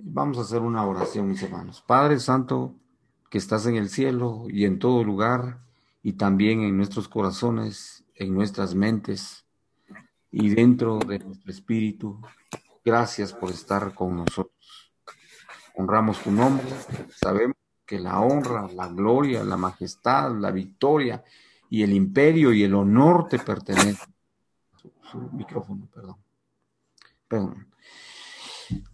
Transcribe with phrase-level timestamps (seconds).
[0.00, 1.82] Vamos a hacer una oración, mis hermanos.
[1.84, 2.74] Padre Santo,
[3.30, 5.58] que estás en el cielo y en todo lugar,
[6.02, 9.44] y también en nuestros corazones, en nuestras mentes
[10.30, 12.20] y dentro de nuestro espíritu,
[12.84, 14.92] gracias por estar con nosotros.
[15.74, 16.64] Honramos tu nombre,
[17.10, 21.24] sabemos que la honra, la gloria, la majestad, la victoria
[21.70, 24.14] y el imperio y el honor te pertenecen.
[25.02, 26.16] Su, micrófono, perdón.
[27.26, 27.68] Perdón.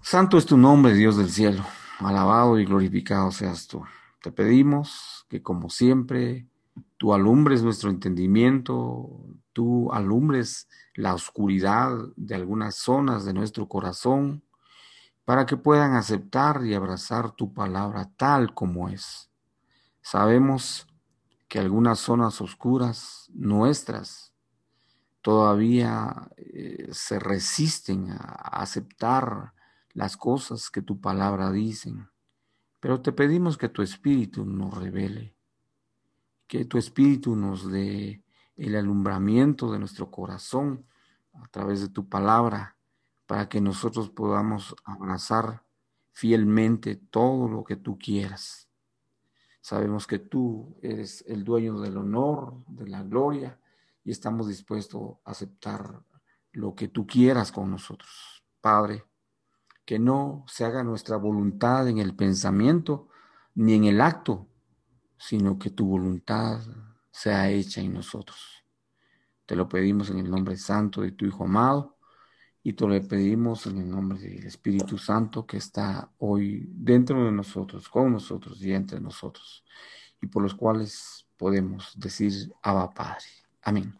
[0.00, 1.64] Santo es tu nombre, Dios del cielo.
[1.98, 3.82] Alabado y glorificado seas tú.
[4.22, 6.46] Te pedimos que como siempre
[6.96, 9.10] tú alumbres nuestro entendimiento,
[9.52, 14.44] tú alumbres la oscuridad de algunas zonas de nuestro corazón
[15.24, 19.30] para que puedan aceptar y abrazar tu palabra tal como es.
[20.02, 20.86] Sabemos
[21.48, 24.32] que algunas zonas oscuras nuestras
[25.22, 29.53] todavía eh, se resisten a aceptar
[29.94, 32.10] las cosas que tu palabra dicen,
[32.80, 35.34] pero te pedimos que tu espíritu nos revele,
[36.46, 38.22] que tu espíritu nos dé
[38.56, 40.84] el alumbramiento de nuestro corazón
[41.32, 42.76] a través de tu palabra
[43.26, 45.64] para que nosotros podamos abrazar
[46.12, 48.68] fielmente todo lo que tú quieras.
[49.60, 53.58] Sabemos que tú eres el dueño del honor, de la gloria,
[54.04, 56.02] y estamos dispuestos a aceptar
[56.52, 58.44] lo que tú quieras con nosotros.
[58.60, 59.04] Padre,
[59.84, 63.08] que no se haga nuestra voluntad en el pensamiento
[63.54, 64.46] ni en el acto,
[65.18, 66.60] sino que tu voluntad
[67.10, 68.64] sea hecha en nosotros.
[69.46, 71.96] Te lo pedimos en el nombre santo de tu Hijo amado
[72.62, 77.30] y te lo pedimos en el nombre del Espíritu Santo que está hoy dentro de
[77.30, 79.64] nosotros, con nosotros y entre nosotros,
[80.20, 83.26] y por los cuales podemos decir Abba Padre.
[83.62, 83.94] Amén.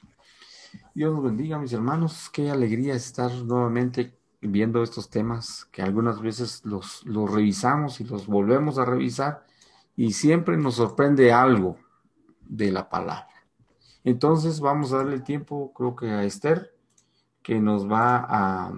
[0.95, 2.31] Dios nos bendiga, mis hermanos.
[2.31, 4.19] Qué alegría estar nuevamente
[4.49, 9.47] viendo estos temas que algunas veces los, los revisamos y los volvemos a revisar
[9.97, 11.79] y siempre nos sorprende algo
[12.41, 13.29] de la palabra.
[14.05, 16.75] Entonces vamos a darle tiempo, creo que a Esther,
[17.43, 18.73] que nos va a,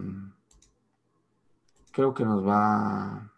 [1.92, 3.32] creo que nos va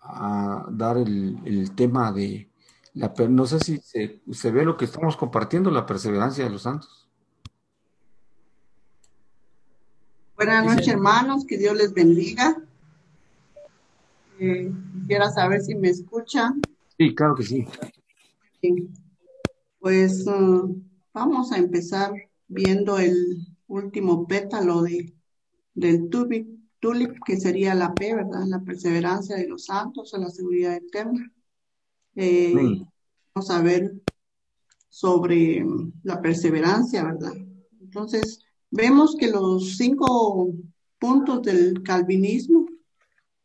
[0.00, 2.50] a dar el, tema de
[2.94, 6.97] la, no sé si se, ve lo que estamos compartiendo, la perseverancia de los santos.
[10.38, 12.62] Buenas noches, hermanos, que Dios les bendiga.
[14.38, 16.62] Eh, quisiera saber si me escuchan.
[16.96, 17.66] Sí, claro que sí.
[19.80, 20.80] Pues uh,
[21.12, 22.12] vamos a empezar
[22.46, 25.12] viendo el último pétalo de,
[25.74, 28.44] del tulip, que sería la P, ¿verdad?
[28.46, 31.32] La perseverancia de los santos o la seguridad eterna.
[32.14, 32.84] Eh,
[33.34, 33.92] vamos a ver
[34.88, 35.66] sobre
[36.04, 37.32] la perseverancia, ¿verdad?
[37.80, 40.52] Entonces, vemos que los cinco
[40.98, 42.66] puntos del calvinismo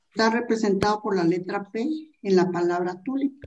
[0.09, 1.87] están representados por la letra P
[2.21, 3.43] en la palabra tulip.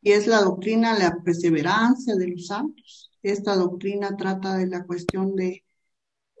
[0.00, 3.10] Y es la doctrina de la perseverancia de los santos.
[3.22, 5.64] Esta doctrina trata de la cuestión de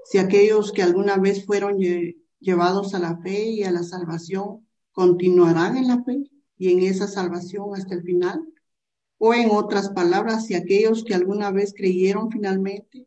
[0.04, 1.78] si aquellos que alguna vez fueron
[2.40, 6.24] llevados a la fe y a la salvación continuarán en la fe
[6.58, 8.44] y en esa salvación hasta el final.
[9.18, 13.06] O en otras palabras, si aquellos que alguna vez creyeron finalmente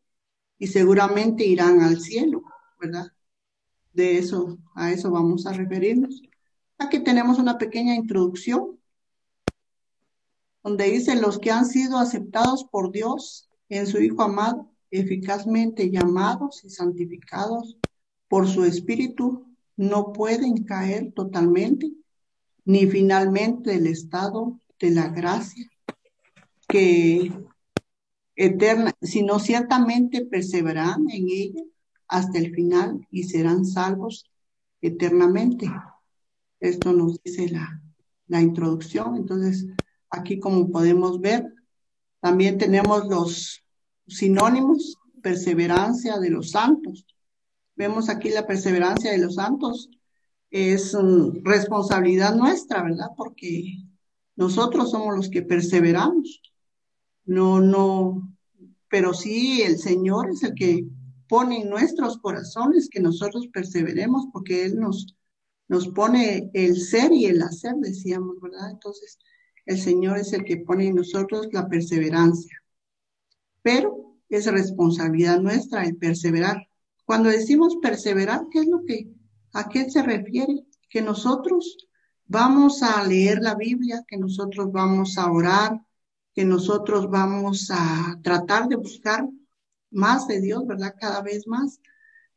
[0.57, 2.43] y seguramente irán al cielo,
[2.79, 3.07] ¿verdad?
[3.93, 6.21] De eso, a eso vamos a referirnos.
[6.77, 8.79] Aquí tenemos una pequeña introducción
[10.63, 16.63] donde dice los que han sido aceptados por Dios en su Hijo amado, eficazmente llamados
[16.63, 17.77] y santificados
[18.27, 19.45] por su Espíritu,
[19.77, 21.91] no pueden caer totalmente
[22.63, 25.69] ni finalmente del estado de la gracia
[26.67, 27.31] que
[28.35, 31.61] eterna, sino ciertamente perseverarán en ella
[32.07, 34.25] hasta el final y serán salvos
[34.81, 35.71] eternamente.
[36.59, 37.81] Esto nos dice la,
[38.27, 39.15] la introducción.
[39.15, 39.65] Entonces,
[40.09, 41.45] aquí como podemos ver,
[42.19, 43.63] también tenemos los
[44.07, 47.05] sinónimos, perseverancia de los santos.
[47.75, 49.89] Vemos aquí la perseverancia de los santos.
[50.49, 53.09] Es mm, responsabilidad nuestra, ¿verdad?
[53.17, 53.77] Porque
[54.35, 56.41] nosotros somos los que perseveramos.
[57.25, 58.35] No, no,
[58.89, 60.85] pero sí el Señor es el que
[61.27, 65.15] pone en nuestros corazones que nosotros perseveremos porque Él nos,
[65.67, 68.71] nos pone el ser y el hacer, decíamos, ¿verdad?
[68.71, 69.17] Entonces,
[69.65, 72.61] el Señor es el que pone en nosotros la perseverancia.
[73.63, 76.67] Pero es responsabilidad nuestra el perseverar.
[77.05, 79.09] Cuando decimos perseverar, ¿qué es lo que,
[79.53, 80.65] a qué se refiere?
[80.89, 81.87] Que nosotros
[82.27, 85.84] vamos a leer la Biblia, que nosotros vamos a orar,
[86.35, 89.27] que nosotros vamos a tratar de buscar
[89.91, 90.95] más de Dios, ¿verdad?
[90.99, 91.79] Cada vez más.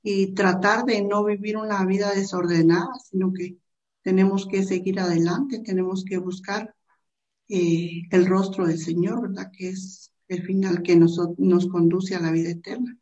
[0.03, 3.59] y tratar de no vivir una vida desordenada, sino que
[4.03, 6.75] tenemos que seguir adelante, tenemos que buscar
[7.49, 9.51] eh, el rostro del Señor, ¿verdad?
[9.53, 12.97] Que es el final que nos, nos conduce a la vida eterna.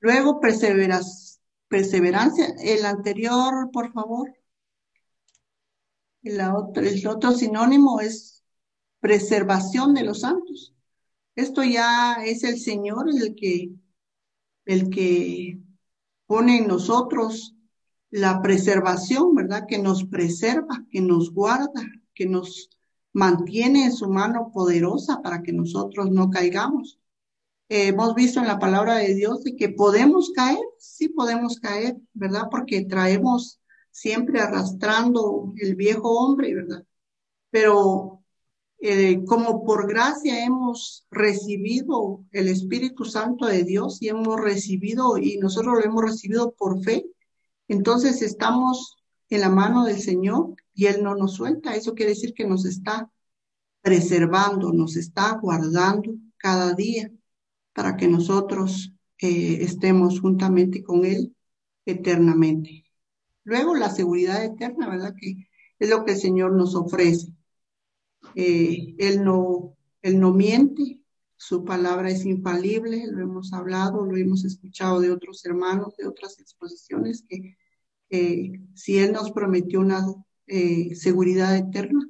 [0.00, 2.54] Luego, perseveras, perseverancia.
[2.62, 4.30] El anterior, por favor.
[6.22, 8.39] El otro, el otro sinónimo es
[9.00, 10.74] preservación de los santos.
[11.34, 13.70] Esto ya es el Señor el que,
[14.66, 15.58] el que
[16.26, 17.54] pone en nosotros
[18.10, 19.66] la preservación, ¿verdad?
[19.66, 21.82] Que nos preserva, que nos guarda,
[22.14, 22.70] que nos
[23.12, 26.98] mantiene en su mano poderosa para que nosotros no caigamos.
[27.68, 32.48] hemos visto en la palabra de Dios de que podemos caer, sí podemos caer, ¿verdad?
[32.50, 33.60] Porque traemos
[33.90, 36.84] siempre arrastrando el viejo hombre, ¿verdad?
[37.50, 38.19] Pero
[38.80, 45.38] eh, como por gracia hemos recibido el Espíritu Santo de Dios y hemos recibido, y
[45.38, 47.04] nosotros lo hemos recibido por fe,
[47.68, 48.96] entonces estamos
[49.28, 51.76] en la mano del Señor y Él no nos suelta.
[51.76, 53.10] Eso quiere decir que nos está
[53.82, 57.10] preservando, nos está guardando cada día
[57.72, 61.36] para que nosotros eh, estemos juntamente con Él
[61.84, 62.84] eternamente.
[63.44, 65.14] Luego la seguridad eterna, ¿verdad?
[65.18, 65.48] Que
[65.78, 67.32] es lo que el Señor nos ofrece.
[68.34, 71.00] Eh, él, no, él no miente,
[71.36, 76.38] su palabra es infalible, lo hemos hablado, lo hemos escuchado de otros hermanos, de otras
[76.38, 77.56] exposiciones, que
[78.74, 80.04] si Él nos prometió una
[80.48, 82.06] eh, seguridad eterna,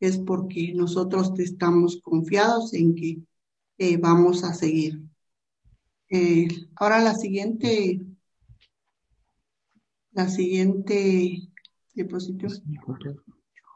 [0.00, 3.18] es porque nosotros estamos confiados en que
[3.78, 5.00] eh, vamos a seguir.
[6.76, 8.00] Ahora la siguiente,
[10.12, 11.48] la siguiente
[11.94, 12.54] diapositiva.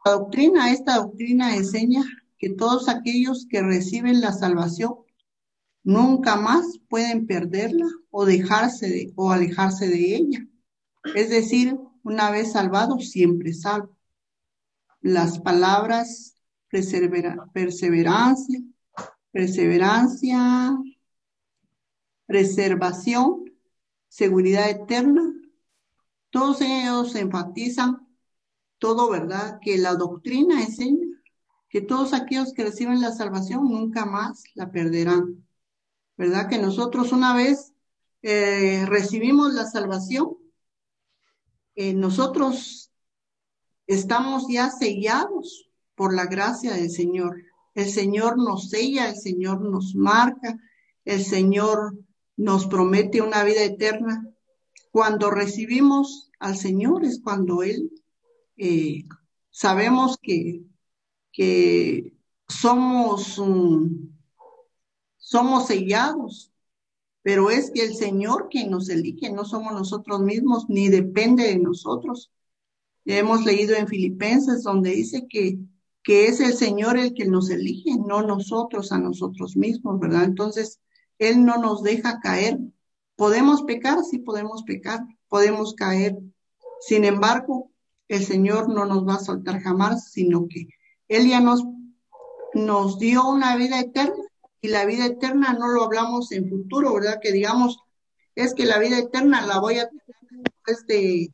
[0.06, 2.04] La doctrina, esta doctrina enseña
[2.38, 4.94] que todos aquellos que reciben la salvación
[5.82, 10.46] nunca más pueden perderla o dejarse de, o alejarse de ella
[11.16, 13.96] es decir, una vez salvado, siempre salvo.
[15.00, 16.36] Las palabras
[16.68, 18.62] perseverancia,
[19.32, 20.78] perseverancia,
[22.26, 23.52] preservación,
[24.06, 25.32] seguridad eterna,
[26.30, 28.05] todos ellos enfatizan
[28.78, 29.58] todo, ¿verdad?
[29.61, 31.06] Que la doctrina enseña
[31.69, 35.44] que todos aquellos que reciben la salvación nunca más la perderán.
[36.17, 36.49] ¿Verdad?
[36.49, 37.75] Que nosotros una vez
[38.23, 40.38] eh, recibimos la salvación,
[41.75, 42.90] eh, nosotros
[43.87, 47.43] estamos ya sellados por la gracia del Señor.
[47.75, 50.58] El Señor nos sella, el Señor nos marca,
[51.05, 51.99] el Señor
[52.37, 54.26] nos promete una vida eterna.
[54.90, 57.90] Cuando recibimos al Señor es cuando Él
[58.56, 59.04] eh,
[59.50, 60.62] sabemos que,
[61.32, 62.12] que
[62.48, 63.40] somos,
[65.18, 66.52] somos sellados
[67.26, 71.58] pero es que el Señor quien nos elige, no somos nosotros mismos, ni depende de
[71.58, 72.30] nosotros.
[73.04, 75.58] Ya hemos leído en Filipenses donde dice que,
[76.04, 80.22] que es el Señor el que nos elige, no nosotros a nosotros mismos, ¿verdad?
[80.22, 80.78] Entonces,
[81.18, 82.60] Él no nos deja caer.
[83.16, 84.04] ¿Podemos pecar?
[84.04, 86.16] Sí, podemos pecar, podemos caer.
[86.78, 87.72] Sin embargo,
[88.08, 90.68] el Señor no nos va a soltar jamás, sino que
[91.08, 91.64] Él ya nos,
[92.54, 94.22] nos dio una vida eterna
[94.60, 97.18] y la vida eterna no lo hablamos en futuro, ¿verdad?
[97.22, 97.78] Que digamos,
[98.34, 100.04] es que la vida eterna la voy a tener
[100.42, 101.32] después de,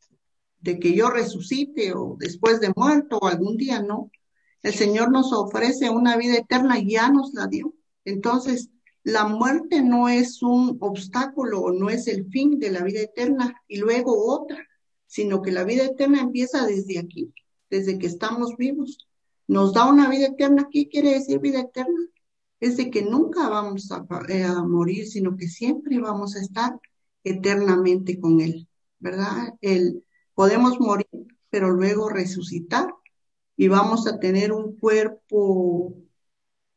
[0.60, 4.10] de que yo resucite o después de muerto o algún día, ¿no?
[4.62, 7.74] El Señor nos ofrece una vida eterna y ya nos la dio.
[8.04, 8.70] Entonces,
[9.04, 13.60] la muerte no es un obstáculo o no es el fin de la vida eterna
[13.66, 14.64] y luego otra,
[15.12, 17.34] sino que la vida eterna empieza desde aquí,
[17.68, 19.08] desde que estamos vivos.
[19.46, 20.68] Nos da una vida eterna.
[20.70, 22.00] ¿Qué quiere decir vida eterna?
[22.62, 23.90] es de que nunca vamos
[24.28, 26.78] eh, a, morir, sino que siempre vamos a estar
[27.24, 28.68] eternamente con Él,
[29.00, 29.54] ¿verdad?
[29.60, 31.08] El, podemos morir,
[31.50, 32.86] pero luego resucitar
[33.56, 35.92] y vamos a tener un cuerpo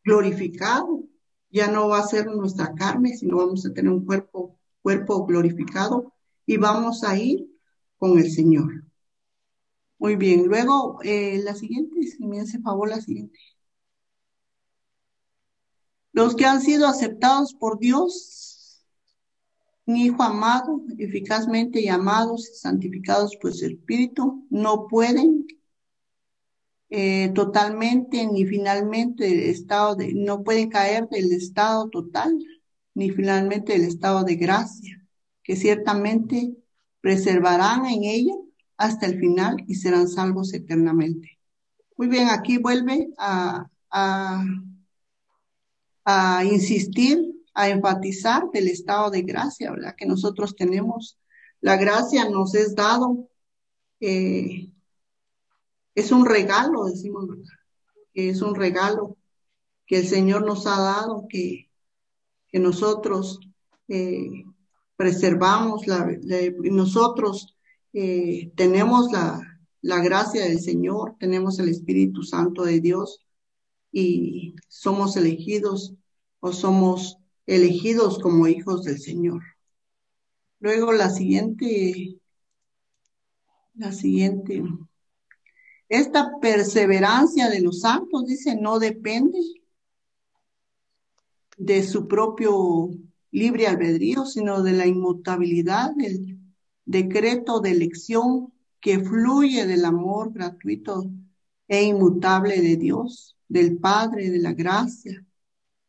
[0.04, 1.04] glorificado.
[1.52, 6.14] Ya no va a ser nuestra carne, sino vamos a tener un cuerpo, cuerpo glorificado
[6.48, 7.48] y vamos a ir
[8.14, 8.86] el Señor.
[9.98, 13.40] Muy bien, luego eh, la siguiente, si me hace favor la siguiente.
[16.12, 18.86] Los que han sido aceptados por Dios,
[19.86, 25.46] mi Hijo amado, eficazmente llamados y santificados por su Espíritu, no pueden
[26.90, 32.38] eh, totalmente ni finalmente el estado de, no pueden caer del estado total,
[32.94, 35.06] ni finalmente del estado de gracia,
[35.44, 36.56] que ciertamente
[37.06, 38.34] preservarán en ella
[38.78, 41.38] hasta el final y serán salvos eternamente.
[41.98, 43.68] Muy bien, aquí vuelve a
[46.46, 49.94] insistir a enfatizar del estado de gracia, ¿verdad?
[49.96, 51.20] Que nosotros tenemos.
[51.62, 53.30] La gracia nos es dado,
[54.00, 54.72] eh,
[55.94, 57.54] es un regalo, decimos, ¿verdad?
[58.16, 59.16] es un regalo
[59.86, 61.70] que el Señor nos ha dado, que,
[62.48, 63.40] que nosotros
[63.90, 64.44] eh,
[64.96, 66.08] preservamos, la,
[66.64, 67.56] nosotros
[67.94, 69.42] eh, tenemos la,
[69.82, 73.26] la gracia del Señor, tenemos el Espíritu Santo de Dios
[73.92, 75.94] y somos elegidos
[76.40, 79.42] o somos elegidos como hijos del Señor.
[80.60, 82.20] Luego la siguiente,
[83.76, 84.64] la siguiente,
[85.90, 89.40] esta perseverancia de los santos, dice, no depende
[91.58, 92.90] de su propio
[93.36, 96.40] libre albedrío, sino de la inmutabilidad del
[96.86, 101.12] decreto de elección que fluye del amor gratuito
[101.68, 105.26] e inmutable de Dios, del Padre, de la gracia,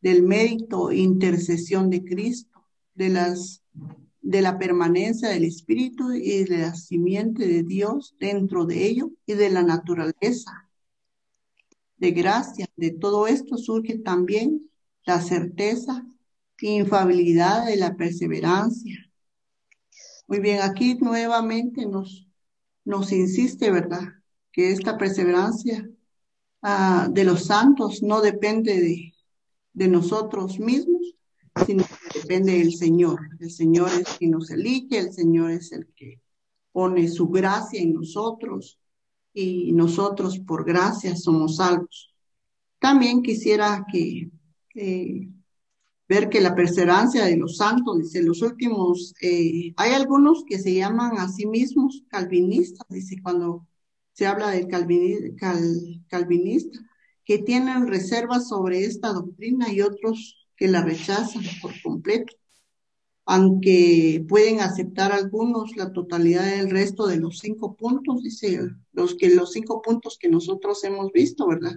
[0.01, 3.63] del mérito e intercesión de Cristo, de las
[4.21, 9.35] de la permanencia del Espíritu y de la simiente de Dios dentro de ello y
[9.35, 10.69] de la naturaleza
[11.95, 12.67] de gracia.
[12.75, 14.69] De todo esto surge también
[15.05, 16.05] la certeza
[16.61, 18.97] infabilidad de la perseverancia.
[20.27, 22.27] Muy bien, aquí nuevamente nos,
[22.83, 24.01] nos insiste, ¿verdad?
[24.51, 25.87] Que esta perseverancia
[26.61, 29.13] ah, de los santos no depende de,
[29.73, 31.15] de nosotros mismos,
[31.65, 33.19] sino que depende del Señor.
[33.39, 36.19] El Señor es quien nos elige, el Señor es el que
[36.71, 38.79] pone su gracia en nosotros
[39.33, 42.13] y nosotros por gracia somos salvos.
[42.79, 44.29] También quisiera que
[46.07, 50.73] ver que la perseverancia de los santos, dice, los últimos, eh, hay algunos que se
[50.73, 53.67] llaman a sí mismos calvinistas, dice, cuando
[54.13, 56.79] se habla del calvinista,
[57.25, 62.33] que tienen reservas sobre esta doctrina y otros que la rechazan por completo,
[63.25, 68.61] aunque pueden aceptar algunos la totalidad del resto de los cinco puntos, dice,
[68.93, 71.75] los que los cinco puntos que nosotros hemos visto, ¿verdad?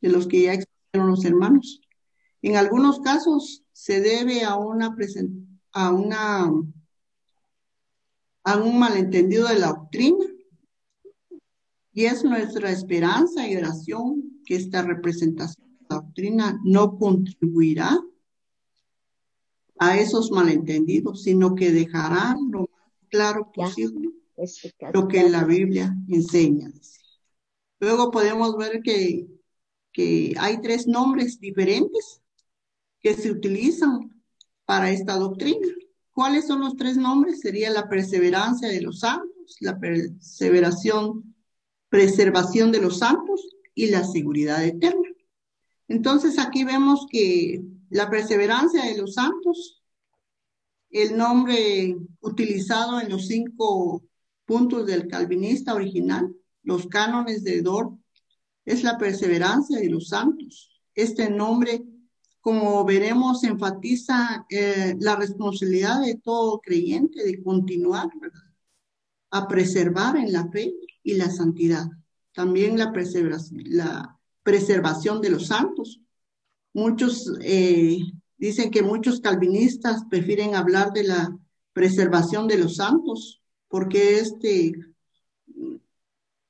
[0.00, 1.80] De los que ya explicaron los hermanos.
[2.44, 4.94] En algunos casos se debe a una
[5.72, 6.52] a una
[8.44, 10.26] a un malentendido de la doctrina.
[11.94, 17.98] Y es nuestra esperanza y oración que esta representación de la doctrina no contribuirá
[19.78, 24.10] a esos malentendidos, sino que dejará lo más claro posible
[24.92, 26.70] lo que la Biblia enseña.
[27.80, 29.28] Luego podemos ver que,
[29.92, 32.20] que hay tres nombres diferentes
[33.04, 34.10] que se utilizan
[34.64, 35.68] para esta doctrina.
[36.14, 37.40] ¿Cuáles son los tres nombres?
[37.40, 41.36] Sería la perseverancia de los santos, la perseveración,
[41.90, 45.06] preservación de los santos y la seguridad eterna.
[45.86, 49.82] Entonces aquí vemos que la perseverancia de los santos,
[50.88, 54.02] el nombre utilizado en los cinco
[54.46, 57.98] puntos del calvinista original, los cánones de Dort,
[58.64, 60.80] es la perseverancia de los santos.
[60.94, 61.82] Este nombre
[62.44, 68.10] como veremos, enfatiza eh, la responsabilidad de todo creyente de continuar
[69.30, 71.86] a preservar en la fe y la santidad.
[72.34, 76.02] También la preservación, la preservación de los santos.
[76.74, 78.00] Muchos eh,
[78.36, 81.34] dicen que muchos calvinistas prefieren hablar de la
[81.72, 84.74] preservación de los santos porque este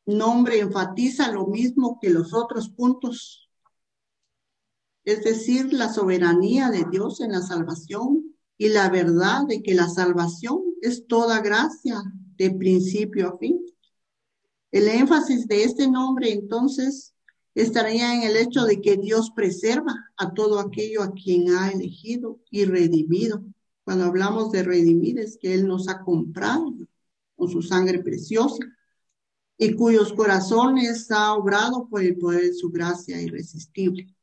[0.07, 3.44] nombre enfatiza lo mismo que los otros puntos
[5.05, 9.89] es decir, la soberanía de Dios en la salvación y la verdad de que la
[9.89, 12.03] salvación es toda gracia
[12.37, 13.61] de principio a fin.
[14.71, 17.15] El énfasis de este nombre entonces
[17.55, 22.41] estaría en el hecho de que Dios preserva a todo aquello a quien ha elegido
[22.51, 23.45] y redimido.
[23.85, 26.75] Cuando hablamos de redimir es que Él nos ha comprado
[27.37, 28.65] con su sangre preciosa
[29.59, 34.15] y cuyos corazones ha obrado por el poder de su gracia irresistible.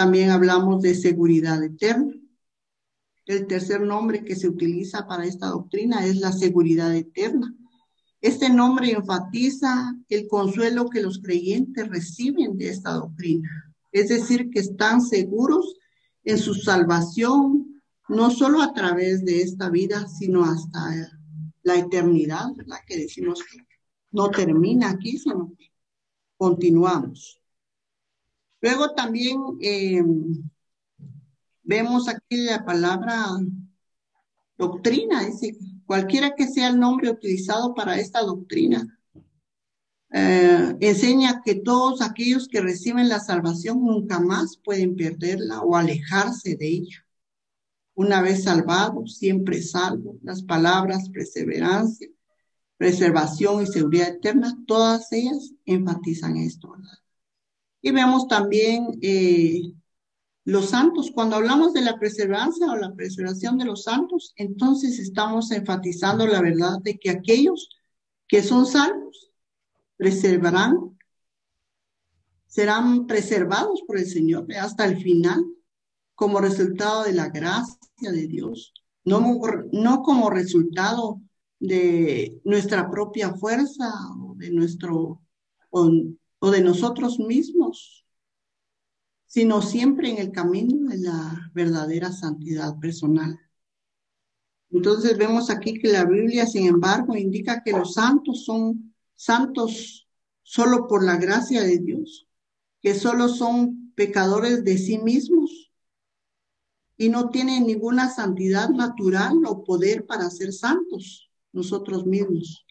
[0.00, 2.14] También hablamos de seguridad eterna.
[3.26, 7.54] El tercer nombre que se utiliza para esta doctrina es la seguridad eterna.
[8.22, 14.60] Este nombre enfatiza el consuelo que los creyentes reciben de esta doctrina, es decir, que
[14.60, 15.76] están seguros
[16.24, 20.80] en su salvación, no solo a través de esta vida, sino hasta
[21.62, 22.78] la eternidad, ¿verdad?
[22.86, 23.58] Que decimos que
[24.12, 25.70] no termina aquí, sino que
[26.38, 27.39] continuamos.
[28.60, 30.02] Luego también eh,
[31.62, 33.26] vemos aquí la palabra
[34.58, 38.86] doctrina, dice, cualquiera que sea el nombre utilizado para esta doctrina,
[40.12, 46.56] eh, enseña que todos aquellos que reciben la salvación nunca más pueden perderla o alejarse
[46.56, 47.06] de ella.
[47.94, 50.16] una vez salvado, siempre salvo.
[50.22, 52.08] Las palabras perseverancia,
[52.78, 56.98] preservación y seguridad eterna, todas ellas enfatizan esto, ¿verdad?
[57.82, 59.72] Y vemos también eh,
[60.44, 61.10] los santos.
[61.14, 66.40] Cuando hablamos de la preservancia o la preservación de los santos, entonces estamos enfatizando la
[66.40, 67.68] verdad de que aquellos
[68.28, 69.30] que son salvos
[69.96, 70.96] preservarán,
[72.46, 75.44] serán preservados por el Señor hasta el final
[76.14, 78.72] como resultado de la gracia de Dios,
[79.04, 79.40] no,
[79.72, 81.20] no como resultado
[81.58, 85.20] de nuestra propia fuerza o de nuestro
[86.48, 88.06] de nosotros mismos,
[89.26, 93.38] sino siempre en el camino de la verdadera santidad personal.
[94.70, 100.08] Entonces vemos aquí que la Biblia, sin embargo, indica que los santos son santos
[100.42, 102.26] solo por la gracia de Dios,
[102.80, 105.70] que solo son pecadores de sí mismos
[106.96, 112.64] y no tienen ninguna santidad natural o poder para ser santos nosotros mismos,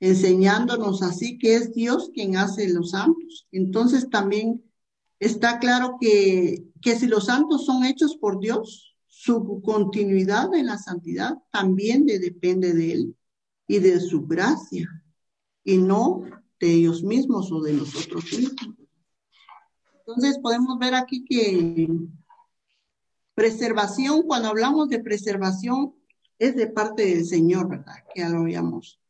[0.00, 3.46] enseñándonos así que es Dios quien hace los santos.
[3.52, 4.62] Entonces también
[5.18, 10.78] está claro que, que si los santos son hechos por Dios, su continuidad en la
[10.78, 13.16] santidad también depende de Él
[13.66, 15.02] y de su gracia,
[15.64, 16.22] y no
[16.60, 18.76] de ellos mismos o de nosotros mismos.
[19.98, 21.88] Entonces podemos ver aquí que
[23.34, 25.94] preservación, cuando hablamos de preservación,
[26.38, 27.96] es de parte del Señor, ¿verdad?
[28.14, 29.00] Que ya lo habíamos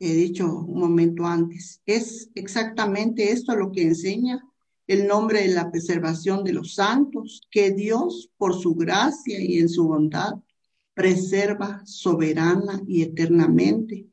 [0.00, 1.80] he dicho un momento antes.
[1.86, 4.42] Es exactamente esto lo que enseña
[4.86, 9.68] el nombre de la preservación de los santos, que Dios, por su gracia y en
[9.68, 10.34] su bondad,
[10.94, 14.06] preserva soberana y eternamente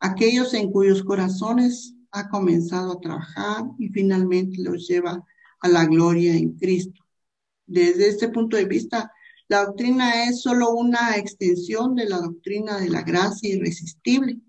[0.00, 5.24] aquellos en cuyos corazones ha comenzado a trabajar y finalmente los lleva
[5.60, 7.04] a la gloria en Cristo.
[7.66, 9.10] Desde este punto de vista,
[9.48, 14.40] la doctrina es solo una extensión de la doctrina de la gracia irresistible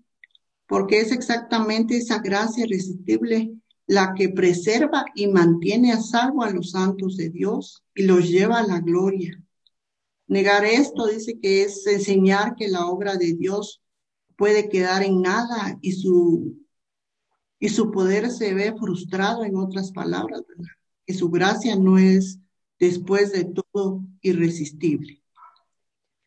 [0.66, 3.52] porque es exactamente esa gracia irresistible
[3.86, 8.58] la que preserva y mantiene a salvo a los santos de Dios y los lleva
[8.58, 9.40] a la gloria.
[10.26, 13.80] Negar esto dice que es enseñar que la obra de Dios
[14.36, 16.58] puede quedar en nada y su,
[17.60, 20.42] y su poder se ve frustrado en otras palabras,
[21.06, 22.40] que su gracia no es
[22.78, 25.22] después de todo irresistible.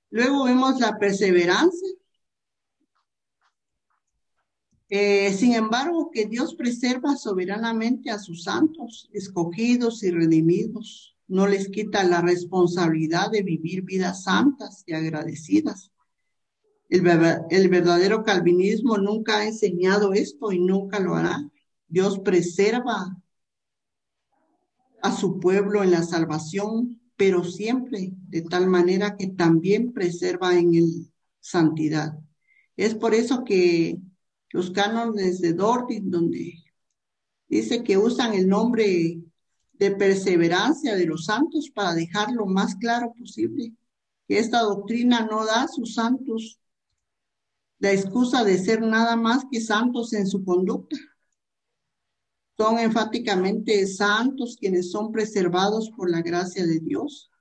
[0.09, 1.89] Luego vemos la perseverancia,
[4.89, 11.69] eh, sin embargo, que Dios preserva soberanamente a sus santos, escogidos y redimidos, no les
[11.69, 15.91] quita la responsabilidad de vivir vidas santas y agradecidas.
[16.89, 17.01] El,
[17.69, 21.47] verdadero calvinismo nunca ha enseñado esto y nunca lo hará.
[21.87, 23.15] Dios preserva
[25.03, 30.73] a su pueblo en la salvación, pero siempre de tal manera que también preserva en
[30.73, 32.17] el santidad.
[32.75, 33.99] Es por eso que
[34.51, 36.55] los cánones de Dordin, donde
[37.47, 39.21] dice que usan el nombre
[39.73, 43.73] de perseverancia de los santos para dejar lo más claro posible,
[44.27, 46.59] que esta doctrina no da a sus santos
[47.79, 50.97] la excusa de ser nada más que santos en su conducta.
[52.57, 57.31] Son enfáticamente santos quienes son preservados por la gracia de Dios,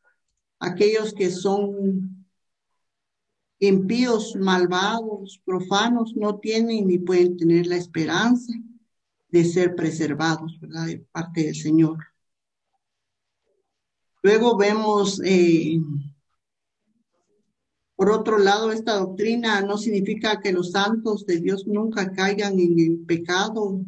[0.61, 2.18] aquellos que son
[3.61, 8.53] impíos, malvados, profanos, no tienen ni pueden tener la esperanza
[9.31, 10.87] de ser preservados, ¿verdad?
[10.87, 11.99] De parte del Señor.
[14.23, 15.81] Luego vemos, eh,
[17.97, 23.07] por otro lado, esta doctrina no significa que los santos de Dios nunca caigan en
[23.07, 23.81] pecado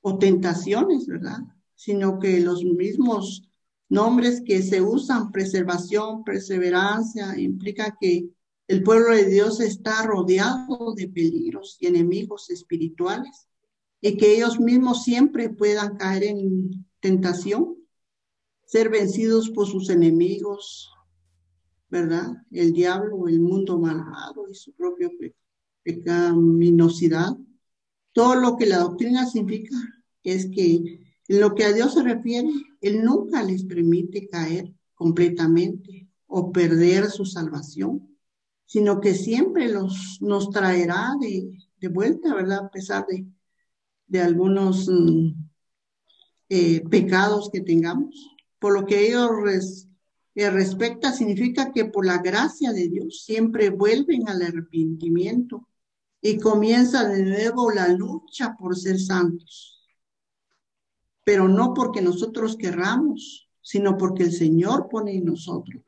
[0.00, 1.38] o tentaciones, ¿verdad?
[1.74, 3.48] Sino que los mismos
[3.88, 8.28] nombres que se usan, preservación, perseverancia, implica que
[8.66, 13.46] el pueblo de Dios está rodeado de peligros y enemigos espirituales
[14.00, 17.76] y que ellos mismos siempre puedan caer en tentación,
[18.64, 20.90] ser vencidos por sus enemigos,
[21.90, 22.32] ¿verdad?
[22.50, 25.10] El diablo, el mundo malvado y su propia
[25.82, 27.36] pecaminosidad.
[28.12, 29.76] Todo lo que la doctrina significa
[30.22, 32.48] es que en lo que a Dios se refiere,
[32.80, 38.13] Él nunca les permite caer completamente o perder su salvación
[38.66, 42.64] sino que siempre los, nos traerá de, vuelta, ¿verdad?
[42.64, 43.26] A pesar de,
[44.06, 45.34] de algunos mm,
[46.48, 48.30] eh, pecados que tengamos.
[48.58, 49.86] Por lo que ellos
[50.34, 55.68] eh, respecta, significa que por la gracia de Dios siempre vuelven al arrepentimiento
[56.22, 59.86] y comienza de nuevo la lucha por ser santos.
[61.22, 65.83] Pero no porque nosotros querramos, sino porque el Señor pone en nosotros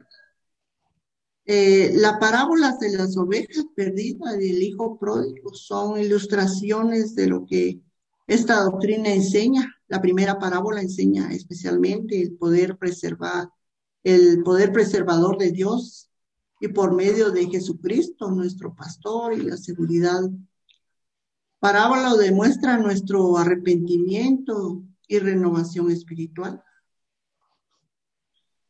[1.49, 7.81] Eh, las parábolas de las ovejas perdidas del hijo pródigo son ilustraciones de lo que
[8.27, 9.73] esta doctrina enseña.
[9.87, 13.49] La primera parábola enseña especialmente el poder preservar,
[14.03, 16.11] el poder preservador de Dios
[16.61, 20.23] y por medio de Jesucristo, nuestro pastor, y la seguridad.
[21.61, 26.63] Parábola demuestra nuestro arrepentimiento y renovación espiritual.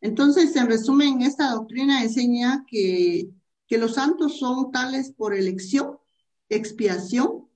[0.01, 3.31] Entonces, en resumen, esta doctrina enseña que,
[3.67, 5.99] que los santos son tales por elección,
[6.49, 7.49] expiación,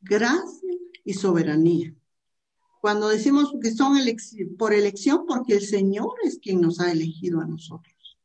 [0.00, 0.70] gracia
[1.04, 1.94] y soberanía.
[2.80, 3.96] Cuando decimos que son
[4.58, 8.18] por elección, porque el Señor es quien nos ha elegido a nosotros.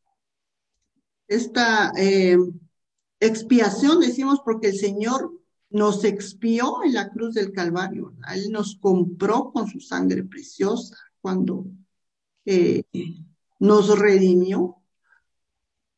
[1.27, 2.37] Esta eh,
[3.19, 5.31] expiación decimos porque el Señor
[5.69, 8.13] nos expió en la cruz del Calvario.
[8.33, 11.65] Él nos compró con su sangre preciosa cuando
[12.45, 12.83] eh,
[13.61, 14.77] nos redimió.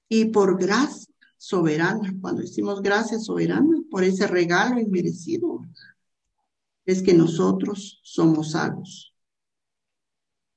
[0.09, 5.61] Y por gracia soberana, cuando decimos gracia soberana, por ese regalo inmerecido,
[6.85, 9.15] es que nosotros somos salvos.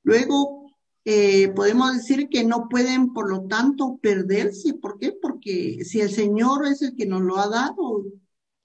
[0.03, 0.73] Luego,
[1.05, 4.75] eh, podemos decir que no pueden, por lo tanto, perderse.
[4.75, 5.13] ¿Por qué?
[5.13, 8.05] Porque si el Señor es el que nos lo ha dado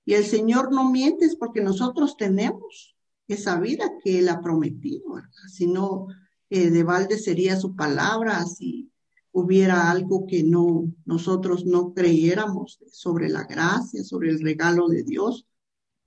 [0.04, 2.95] y el Señor no miente es porque nosotros tenemos
[3.27, 5.30] esa vida que Él ha prometido, ¿verdad?
[5.47, 6.08] Si no,
[6.51, 8.91] de balde sería su palabra, si
[9.31, 15.47] hubiera algo que no, nosotros no creyéramos sobre la gracia, sobre el regalo de Dios.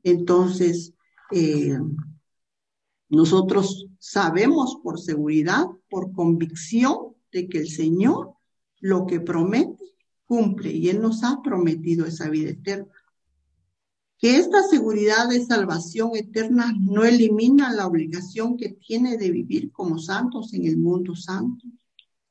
[0.02, 0.92] Entonces,
[1.30, 1.78] eh,
[3.08, 8.34] nosotros sabemos por seguridad, por convicción de que el Señor
[8.80, 9.82] lo que promete,
[10.26, 12.92] cumple y Él nos ha prometido esa vida eterna.
[14.18, 19.98] Que esta seguridad de salvación eterna no elimina la obligación que tiene de vivir como
[19.98, 21.66] santos en el mundo santo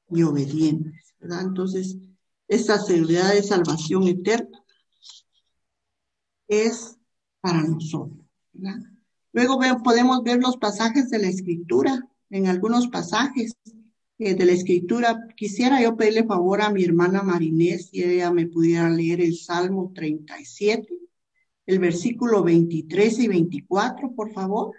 [0.10, 1.42] y obedientes, ¿verdad?
[1.42, 1.98] Entonces,
[2.48, 4.64] esta seguridad de salvación eterna
[6.48, 6.98] es
[7.42, 8.26] para nosotros.
[9.32, 12.08] Luego podemos ver los pasajes de la escritura.
[12.30, 13.54] En algunos pasajes
[14.20, 18.48] eh, de la escritura, quisiera yo pedirle favor a mi hermana Marinés si ella me
[18.48, 20.88] pudiera leer el Salmo 37,
[21.66, 24.76] el versículo 23 y 24, por favor.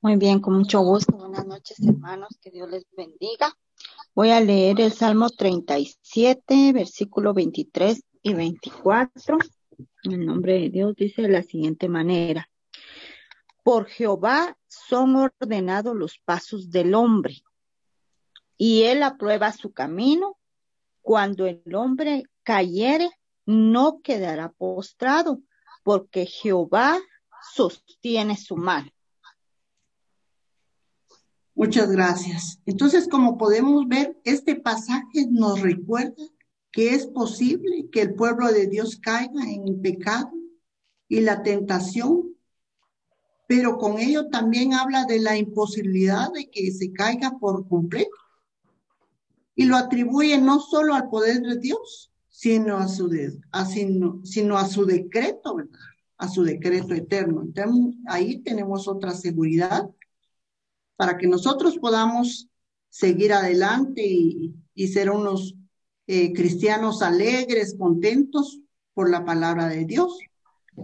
[0.00, 1.16] Muy bien, con mucho gusto.
[1.16, 2.38] Buenas noches, hermanos.
[2.40, 3.52] Que Dios les bendiga.
[4.14, 9.38] Voy a leer el Salmo 37, versículo 23 y 24.
[10.04, 12.48] En nombre de Dios dice de la siguiente manera.
[13.62, 17.42] Por Jehová son ordenados los pasos del hombre,
[18.58, 20.36] y él aprueba su camino.
[21.00, 23.10] Cuando el hombre cayere,
[23.46, 25.42] no quedará postrado,
[25.82, 26.98] porque Jehová
[27.54, 28.90] sostiene su mano.
[31.54, 32.60] Muchas gracias.
[32.66, 36.24] Entonces, como podemos ver, este pasaje nos recuerda
[36.72, 40.32] que es posible que el pueblo de Dios caiga en pecado
[41.08, 42.34] y la tentación
[43.46, 48.16] pero con ello también habla de la imposibilidad de que se caiga por completo.
[49.54, 53.08] Y lo atribuye no solo al poder de Dios, sino a su,
[54.24, 55.78] sino, a su decreto, ¿verdad?
[56.18, 57.42] A su decreto eterno.
[57.42, 59.88] Entonces, ahí tenemos otra seguridad
[60.96, 62.48] para que nosotros podamos
[62.90, 64.52] seguir adelante y,
[64.88, 65.54] ser unos
[66.08, 68.60] eh, cristianos alegres, contentos
[68.94, 70.18] por la palabra de Dios.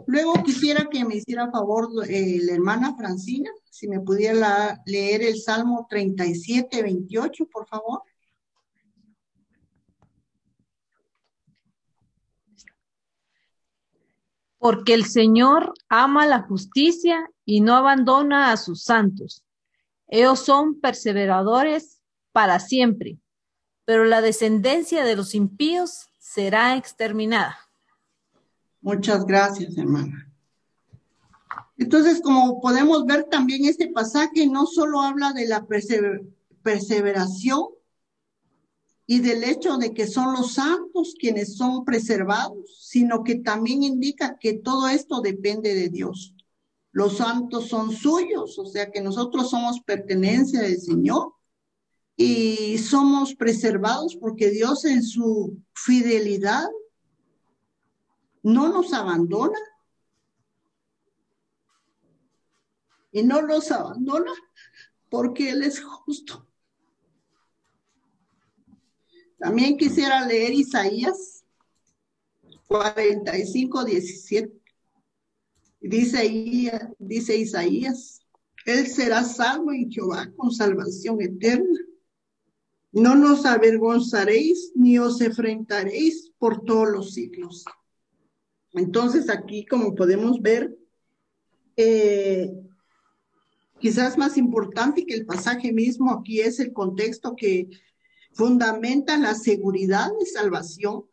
[0.07, 5.41] Luego quisiera que me hiciera favor eh, la hermana Francina, si me pudiera leer el
[5.41, 8.03] Salmo 37, 28, por favor.
[14.61, 19.43] Porque el Señor ama la justicia y no abandona a sus santos.
[20.07, 23.19] Ellos son perseveradores para siempre,
[23.85, 27.59] pero la descendencia de los impíos será exterminada.
[28.83, 30.31] Muchas gracias, hermana.
[31.79, 35.67] Entonces, como podemos ver también este pasaje no solo habla de la
[36.63, 37.63] perseveración
[39.11, 44.39] y del hecho de que son los santos quienes son preservados, sino que también indica
[44.39, 46.33] que todo esto depende de Dios.
[46.93, 51.33] Los santos son suyos, o sea que nosotros somos pertenencia del Señor
[52.17, 56.69] y somos preservados porque Dios en su fidelidad
[58.45, 59.59] no nos abandona.
[63.11, 64.33] Y no los abandona
[65.09, 66.47] porque Él es justo.
[69.41, 71.45] También quisiera leer Isaías
[72.69, 74.53] 45, 17.
[75.81, 78.21] Dice, dice Isaías,
[78.67, 81.81] Él será salvo en Jehová con salvación eterna.
[82.93, 87.65] No nos avergonzaréis ni os enfrentaréis por todos los siglos.
[88.75, 90.77] Entonces aquí, como podemos ver,
[91.77, 92.53] eh,
[93.79, 97.71] quizás más importante que el pasaje mismo, aquí es el contexto que
[98.33, 101.05] fundamenta la seguridad de salvación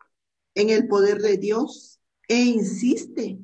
[0.55, 3.39] en el poder de Dios e insiste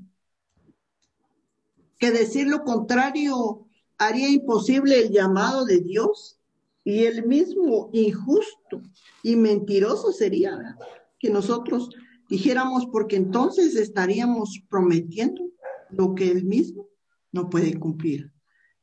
[1.99, 6.39] que decir lo contrario haría imposible el llamado de Dios
[6.83, 8.81] y el mismo injusto
[9.21, 10.77] y mentiroso sería
[11.19, 11.89] que nosotros
[12.27, 15.43] dijéramos porque entonces estaríamos prometiendo
[15.89, 16.87] lo que él mismo
[17.31, 18.31] no puede cumplir,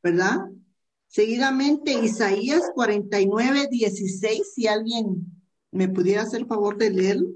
[0.01, 0.39] ¿verdad?
[1.11, 5.25] Seguidamente, Isaías 49, 16, si alguien
[5.69, 7.33] me pudiera hacer favor de leerlo.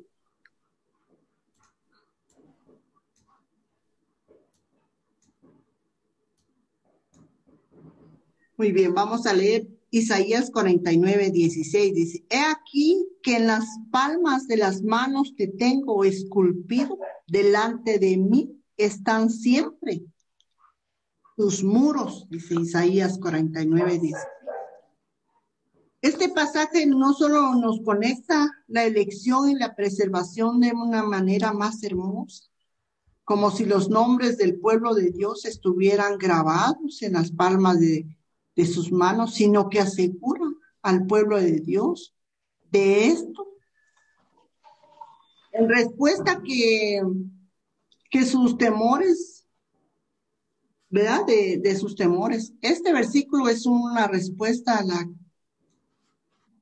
[8.56, 11.94] Muy bien, vamos a leer Isaías 49, 16.
[11.94, 18.16] Dice, he aquí que en las palmas de las manos te tengo esculpido, delante de
[18.16, 20.06] mí están siempre
[21.36, 24.28] tus muros, dice Isaías 49, dice.
[26.02, 31.84] Este pasaje no solo nos conecta la elección y la preservación de una manera más
[31.84, 32.46] hermosa,
[33.24, 38.06] como si los nombres del pueblo de Dios estuvieran grabados en las palmas de,
[38.56, 40.46] de sus manos, sino que asegura
[40.84, 42.16] al pueblo de Dios
[42.72, 43.48] de esto.
[45.52, 47.02] En respuesta que,
[48.12, 49.45] que sus temores
[50.96, 51.26] ¿verdad?
[51.26, 52.54] De, sus temores.
[52.62, 55.10] Este versículo es una respuesta a la,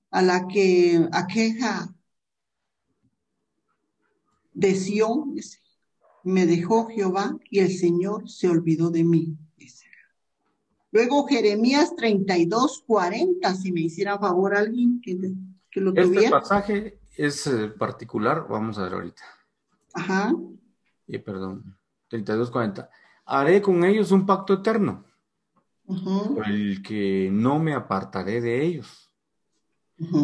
[0.10, 1.94] a la que aqueja
[4.54, 5.36] de Sión,
[6.24, 9.38] me dejó Jehová y el Señor se olvidó de mí.
[10.92, 15.16] Luego Jeremías 32, 40, si me hiciera favor alguien que,
[15.70, 16.26] que lo este tuviera.
[16.26, 19.24] Este pasaje es eh, particular, vamos a ver ahorita.
[19.94, 20.34] Ajá.
[21.06, 22.90] Y perdón, 32, 40
[23.34, 25.06] haré con ellos un pacto eterno,
[25.86, 29.12] por el que no me apartaré de ellos,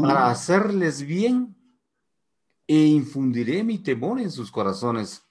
[0.01, 1.55] para hacerles bien
[2.67, 5.23] e infundiré mi temor en sus corazones,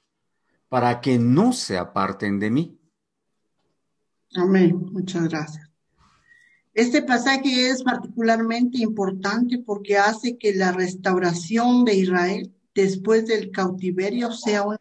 [0.68, 2.80] para que no se aparten de mí.
[4.34, 5.70] Amén, muchas gracias.
[6.74, 14.32] Este pasaje es particularmente importante porque hace que la restauración de Israel después del cautiverio
[14.32, 14.78] sea una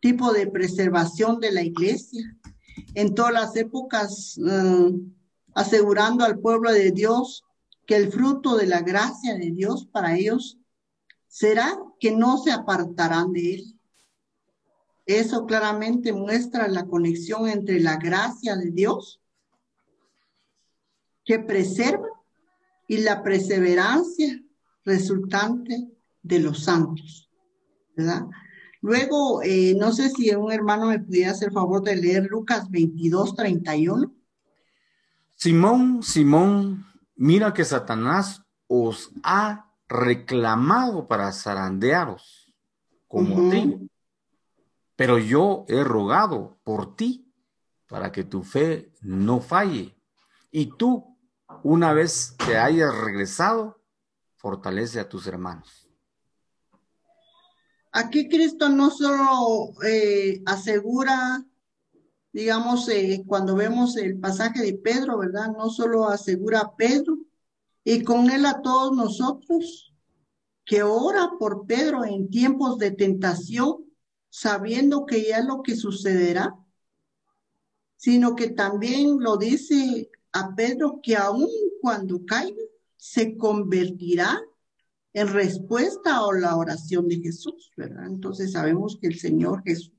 [0.00, 2.36] tipo de preservación de la iglesia
[2.94, 4.92] en todas las épocas, eh,
[5.54, 7.44] asegurando al pueblo de Dios
[7.86, 10.58] que el fruto de la gracia de Dios para ellos
[11.26, 13.78] será que no se apartarán de él.
[15.06, 19.20] Eso claramente muestra la conexión entre la gracia de Dios
[21.24, 22.08] que preserva
[22.86, 24.42] y la perseverancia
[24.84, 25.88] resultante
[26.22, 27.30] de los santos,
[27.96, 28.26] ¿verdad?
[28.80, 33.34] Luego, eh, no sé si un hermano me pudiera hacer favor de leer Lucas 22,
[33.34, 34.12] 31.
[35.34, 36.86] Simón, Simón,
[37.16, 42.54] mira que Satanás os ha reclamado para zarandearos
[43.06, 43.90] como ti,
[44.94, 47.32] pero yo he rogado por ti
[47.88, 49.96] para que tu fe no falle.
[50.50, 51.16] Y tú,
[51.62, 53.80] una vez que hayas regresado,
[54.36, 55.77] fortalece a tus hermanos.
[57.92, 61.44] Aquí Cristo no solo eh, asegura,
[62.32, 65.52] digamos, eh, cuando vemos el pasaje de Pedro, ¿verdad?
[65.56, 67.18] No solo asegura a Pedro
[67.84, 69.94] y con él a todos nosotros
[70.64, 73.86] que ora por Pedro en tiempos de tentación,
[74.28, 76.54] sabiendo que ya lo que sucederá,
[77.96, 81.48] sino que también lo dice a Pedro que aun
[81.80, 82.62] cuando caiga,
[82.98, 84.42] se convertirá
[85.12, 88.06] en respuesta a la oración de Jesús, ¿verdad?
[88.06, 89.94] Entonces sabemos que el Señor Jesús,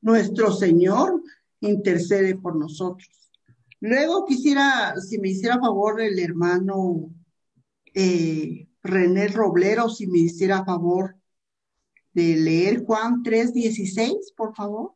[0.00, 1.22] nuestro Señor,
[1.60, 3.08] intercede por nosotros.
[3.80, 7.10] Luego quisiera, si me hiciera favor el hermano
[7.94, 11.16] eh, René Roblero, si me hiciera favor
[12.12, 14.94] de leer Juan 3:16, por favor.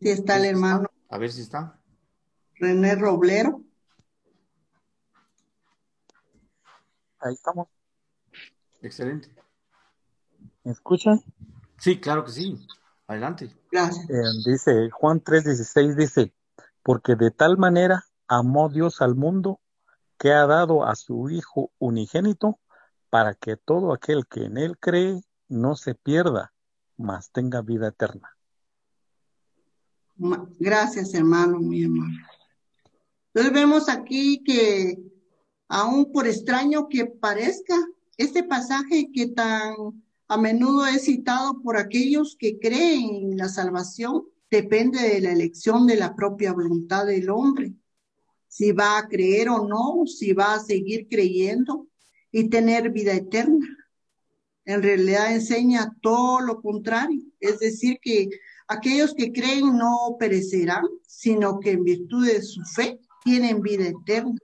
[0.00, 0.88] Si está el hermano.
[1.08, 1.80] A ver si está.
[2.56, 3.62] René Roblero.
[7.20, 7.68] Ahí estamos.
[8.82, 9.34] Excelente.
[10.62, 11.22] ¿Me escuchan?
[11.78, 12.66] Sí, claro que sí.
[13.06, 13.50] Adelante.
[13.70, 14.08] Gracias.
[14.08, 16.34] Eh, dice Juan 3:16, dice,
[16.82, 19.60] porque de tal manera amó Dios al mundo
[20.18, 22.58] que ha dado a su Hijo unigénito
[23.10, 26.52] para que todo aquel que en él cree no se pierda,
[26.96, 28.36] mas tenga vida eterna.
[30.58, 32.16] Gracias, hermano, mi hermano.
[33.34, 34.96] Entonces vemos aquí que,
[35.68, 37.74] aún por extraño que parezca,
[38.16, 39.74] este pasaje que tan
[40.28, 45.86] a menudo es citado por aquellos que creen en la salvación, depende de la elección
[45.86, 47.74] de la propia voluntad del hombre.
[48.46, 51.88] Si va a creer o no, si va a seguir creyendo
[52.30, 53.66] y tener vida eterna.
[54.64, 58.30] En realidad enseña todo lo contrario, es decir, que
[58.68, 64.38] aquellos que creen no perecerán, sino que en virtud de su fe tienen vida eterna,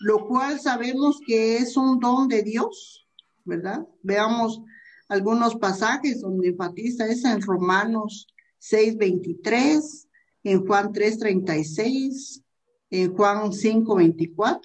[0.00, 3.06] lo cual sabemos que es un don de Dios,
[3.44, 3.86] ¿verdad?
[4.02, 4.60] Veamos
[5.08, 8.26] algunos pasajes donde enfatiza eso en Romanos
[8.58, 10.08] 6:23,
[10.42, 12.42] en Juan 3:36,
[12.90, 14.60] en Juan 5:24,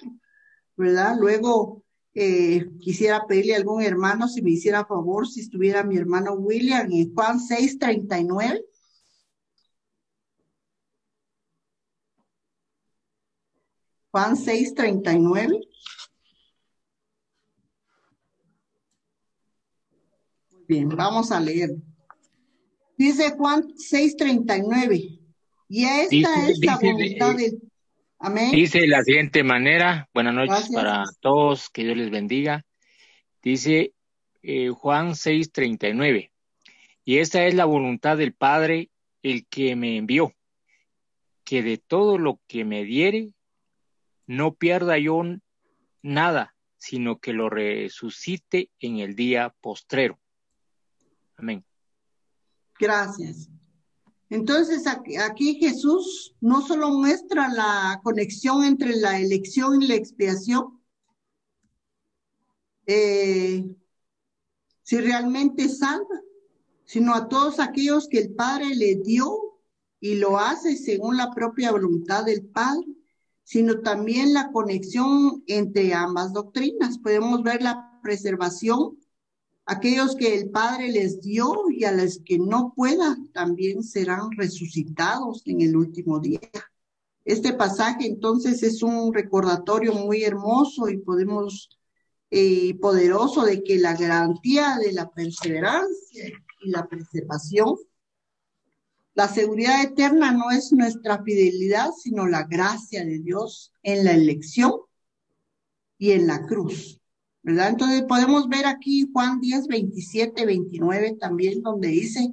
[0.76, 1.16] ¿verdad?
[1.18, 1.82] Luego
[2.14, 6.90] eh, quisiera pedirle a algún hermano si me hiciera favor, si estuviera mi hermano William
[6.90, 8.64] en Juan 6:39.
[14.10, 15.68] Juan 6:39.
[20.50, 21.70] Muy bien, vamos a leer.
[22.96, 25.20] Dice Juan 6:39.
[25.68, 27.62] Y esta es la voluntad del...
[28.18, 28.50] Amén.
[28.50, 32.66] Dice de la siguiente manera, buenas noches para todos, que Dios les bendiga.
[33.42, 33.94] Dice
[34.42, 36.32] eh, Juan 6:39.
[37.04, 38.90] Y esta es la voluntad del Padre,
[39.22, 40.34] el que me envió,
[41.44, 43.32] que de todo lo que me diere,
[44.30, 45.24] no pierda yo
[46.02, 50.20] nada, sino que lo resucite en el día postrero.
[51.36, 51.64] Amén.
[52.78, 53.48] Gracias.
[54.28, 60.80] Entonces aquí, Jesús no solo muestra la conexión entre la elección y la expiación,
[62.86, 63.66] eh,
[64.84, 66.20] si realmente salva,
[66.84, 69.58] sino a todos aquellos que el Padre le dio
[69.98, 72.86] y lo hace según la propia voluntad del Padre
[73.50, 76.98] sino también la conexión entre ambas doctrinas.
[76.98, 78.96] Podemos ver la preservación,
[79.66, 85.42] aquellos que el Padre les dio y a los que no puedan también serán resucitados
[85.46, 86.38] en el último día.
[87.24, 91.76] Este pasaje entonces es un recordatorio muy hermoso y podemos
[92.30, 96.28] eh, poderoso de que la garantía de la perseverancia
[96.60, 97.74] y la preservación
[99.20, 104.72] la seguridad eterna no es nuestra fidelidad, sino la gracia de Dios en la elección
[105.98, 106.98] y en la cruz.
[107.42, 107.68] ¿Verdad?
[107.68, 112.32] Entonces podemos ver aquí Juan 10, 27, 29 también, donde dice,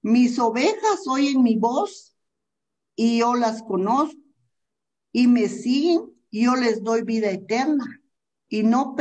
[0.00, 2.16] mis ovejas oyen mi voz
[2.94, 4.18] y yo las conozco
[5.12, 6.00] y me siguen
[6.30, 7.84] y yo les doy vida eterna
[8.48, 8.96] y no,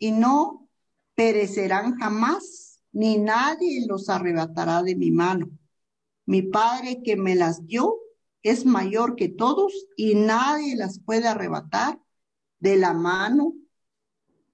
[0.00, 0.68] y no
[1.14, 5.48] perecerán jamás, ni nadie los arrebatará de mi mano.
[6.26, 7.98] Mi Padre que me las dio
[8.42, 11.98] es mayor que todos y nadie las puede arrebatar
[12.60, 13.54] de la mano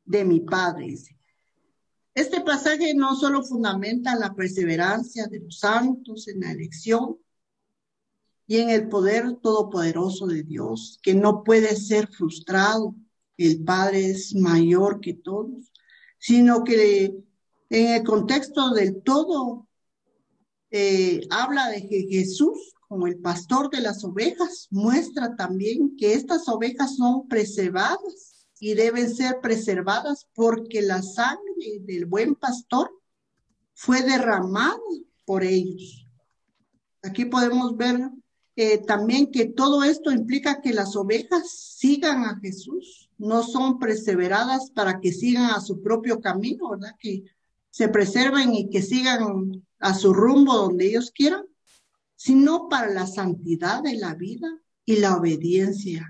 [0.05, 0.97] de mi Padre.
[2.15, 7.19] Este pasaje no solo fundamenta la perseverancia de los santos en la elección
[8.47, 12.97] y en el poder todopoderoso de Dios, que no puede ser frustrado,
[13.37, 15.73] el Padre es mayor que todos,
[16.19, 17.15] sino que
[17.71, 19.69] en el contexto del todo
[20.71, 26.49] eh, habla de que Jesús, como el pastor de las ovejas, muestra también que estas
[26.49, 32.91] ovejas son preservadas y deben ser preservadas porque la sangre del buen pastor
[33.75, 34.79] fue derramada
[35.25, 36.07] por ellos.
[37.03, 37.99] Aquí podemos ver
[38.57, 44.71] eh, también que todo esto implica que las ovejas sigan a Jesús, no son perseveradas
[44.71, 46.95] para que sigan a su propio camino, ¿verdad?
[46.99, 47.25] Que
[47.71, 51.45] se preserven y que sigan a su rumbo donde ellos quieran,
[52.17, 54.49] sino para la santidad de la vida
[54.85, 56.07] y la obediencia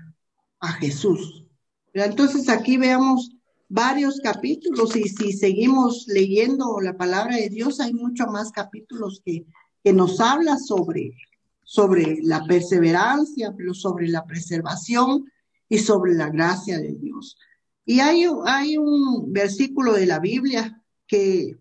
[0.59, 1.45] a Jesús.
[1.93, 3.31] Entonces aquí veamos
[3.69, 9.45] varios capítulos y si seguimos leyendo la palabra de Dios, hay muchos más capítulos que,
[9.83, 11.15] que nos habla sobre,
[11.63, 15.31] sobre la perseverancia, sobre la preservación
[15.69, 17.37] y sobre la gracia de Dios.
[17.85, 20.80] Y hay, hay un versículo de la Biblia
[21.11, 21.57] que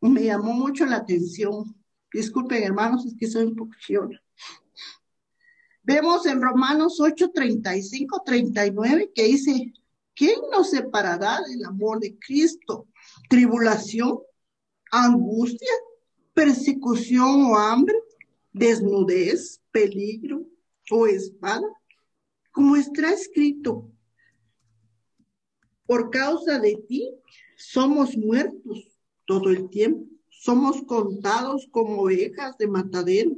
[0.00, 1.74] me llamó mucho la atención.
[2.12, 3.72] Disculpen, hermanos, es que soy un poco.
[5.82, 9.72] Vemos en Romanos 8, 35, 39 que dice,
[10.14, 12.86] ¿quién nos separará del amor de Cristo?
[13.28, 14.20] ¿Tribulación?
[14.92, 15.72] ¿Angustia?
[16.32, 17.96] ¿Persecución o hambre?
[18.52, 19.60] ¿Desnudez?
[19.72, 20.46] ¿Peligro
[20.92, 21.66] o espada?
[22.52, 23.90] Como está escrito,
[25.86, 27.12] por causa de ti
[27.56, 28.91] somos muertos
[29.32, 30.06] todo el tiempo.
[30.28, 33.30] Somos contados como ovejas de matadero.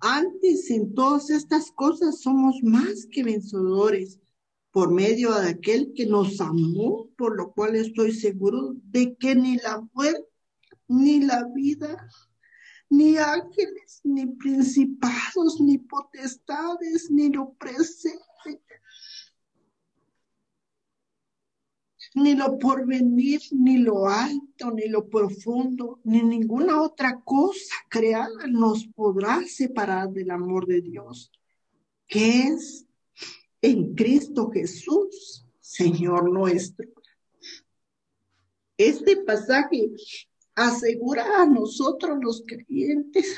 [0.00, 4.20] Antes en todas estas cosas somos más que vencedores
[4.70, 9.56] por medio de aquel que nos amó, por lo cual estoy seguro de que ni
[9.56, 10.28] la muerte,
[10.88, 12.06] ni la vida,
[12.90, 18.18] ni ángeles, ni principados, ni potestades, ni lo presente,
[22.14, 28.86] ni lo porvenir, ni lo alto, ni lo profundo, ni ninguna otra cosa creada nos
[28.86, 31.32] podrá separar del amor de Dios,
[32.06, 32.86] que es
[33.60, 36.88] en Cristo Jesús, Señor nuestro.
[38.76, 39.90] Este pasaje
[40.54, 43.36] asegura a nosotros los creyentes,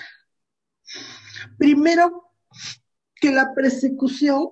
[1.57, 2.31] primero,
[3.15, 4.51] que la persecución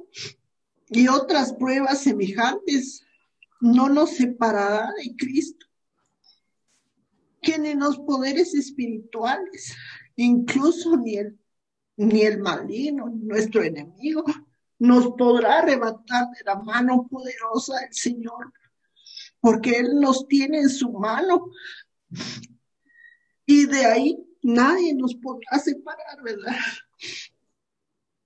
[0.89, 3.05] y otras pruebas semejantes
[3.61, 5.67] no nos separará de Cristo,
[7.41, 9.75] que ni los poderes espirituales,
[10.17, 11.39] incluso ni el,
[11.97, 14.25] ni el maligno, nuestro enemigo,
[14.79, 18.53] nos podrá arrebatar de la mano poderosa del Señor,
[19.41, 21.51] porque Él nos tiene en su mano
[23.47, 26.57] y de ahí nadie nos podrá separar, ¿verdad?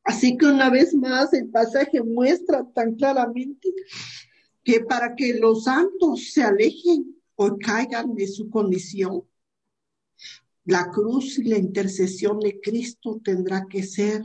[0.05, 3.69] Así que una vez más el pasaje muestra tan claramente
[4.69, 9.25] que para que los santos se alejen o caigan de su condición,
[10.67, 14.23] la cruz y la intercesión de Cristo tendrá que ser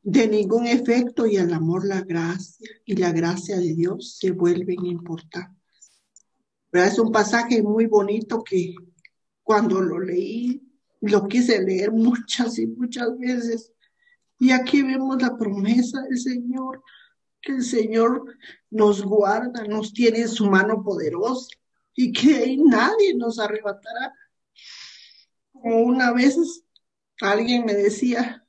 [0.00, 4.86] de ningún efecto y el amor, la gracia y la gracia de Dios se vuelven
[4.86, 5.90] importantes.
[6.70, 8.76] Pero es un pasaje muy bonito que
[9.42, 10.62] cuando lo leí,
[11.00, 13.72] lo quise leer muchas y muchas veces.
[14.38, 16.80] Y aquí vemos la promesa del Señor,
[17.44, 18.36] el Señor
[18.70, 21.48] nos guarda, nos tiene en su mano poderosa
[21.94, 24.12] y que nadie nos arrebatará.
[25.52, 26.36] Como una vez
[27.20, 28.46] alguien me decía,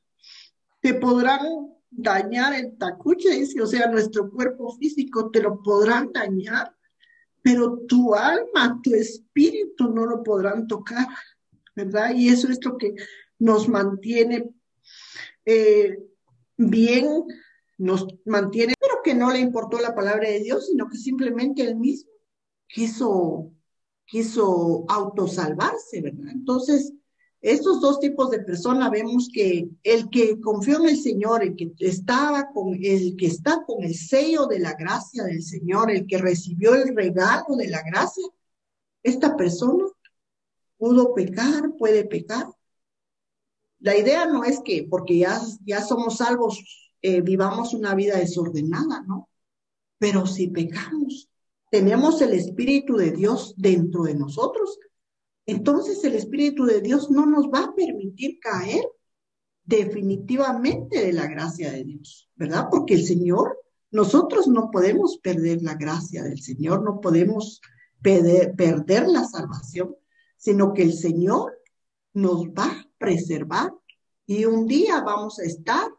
[0.81, 6.75] te podrán dañar el tacuche, dice, o sea, nuestro cuerpo físico te lo podrán dañar,
[7.41, 11.07] pero tu alma, tu espíritu no lo podrán tocar,
[11.75, 12.13] ¿verdad?
[12.15, 12.95] Y eso es lo que
[13.37, 14.49] nos mantiene
[15.45, 15.99] eh,
[16.57, 17.25] bien,
[17.77, 18.73] nos mantiene,
[19.03, 22.09] que no le importó la palabra de Dios, sino que simplemente él mismo
[22.67, 23.51] quiso,
[24.05, 26.31] quiso autosalvarse, ¿verdad?
[26.31, 26.93] Entonces,
[27.41, 31.73] estos dos tipos de personas vemos que el que confió en el Señor, el que
[31.79, 36.17] estaba con el que está con el sello de la gracia del Señor, el que
[36.17, 38.23] recibió el regalo de la gracia,
[39.03, 39.83] esta persona
[40.77, 42.47] pudo pecar, puede pecar.
[43.79, 46.63] La idea no es que porque ya, ya somos salvos
[47.03, 49.29] eh, vivamos una vida desordenada, ¿no?
[49.99, 51.29] Pero si pecamos,
[51.69, 54.79] tenemos el Espíritu de Dios dentro de nosotros
[55.45, 58.85] entonces el Espíritu de Dios no nos va a permitir caer
[59.65, 62.67] definitivamente de la gracia de Dios, ¿verdad?
[62.69, 63.57] Porque el Señor,
[63.91, 67.61] nosotros no podemos perder la gracia del Señor, no podemos
[68.01, 69.95] perder, la salvación,
[70.37, 71.57] sino que el Señor
[72.13, 73.73] nos va a preservar
[74.25, 75.89] y un día vamos a estar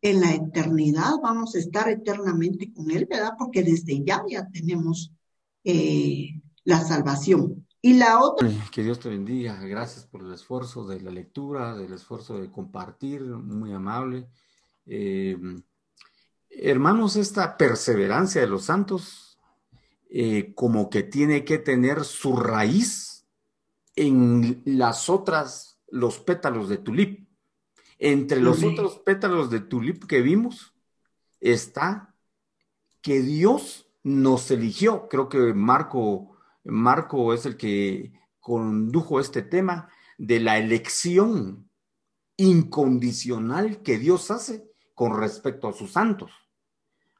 [0.00, 3.32] en la eternidad, vamos a estar eternamente con Él, ¿verdad?
[3.38, 5.12] Porque desde ya ya tenemos
[5.64, 7.66] eh, la salvación.
[7.80, 8.48] Y la otra.
[8.72, 9.60] Que Dios te bendiga.
[9.60, 14.28] Gracias por el esfuerzo de la lectura, del esfuerzo de compartir, muy amable.
[14.84, 15.36] Eh,
[16.50, 19.38] hermanos, esta perseverancia de los santos,
[20.10, 23.26] eh, como que tiene que tener su raíz
[23.94, 27.27] en las otras, los pétalos de tulip.
[27.98, 30.74] Entre los otros pétalos de tulip que vimos
[31.40, 32.14] está
[33.02, 35.08] que Dios nos eligió.
[35.08, 36.38] Creo que Marco
[36.68, 41.70] Marco es el que condujo este tema de la elección
[42.36, 46.30] incondicional que Dios hace con respecto a sus santos.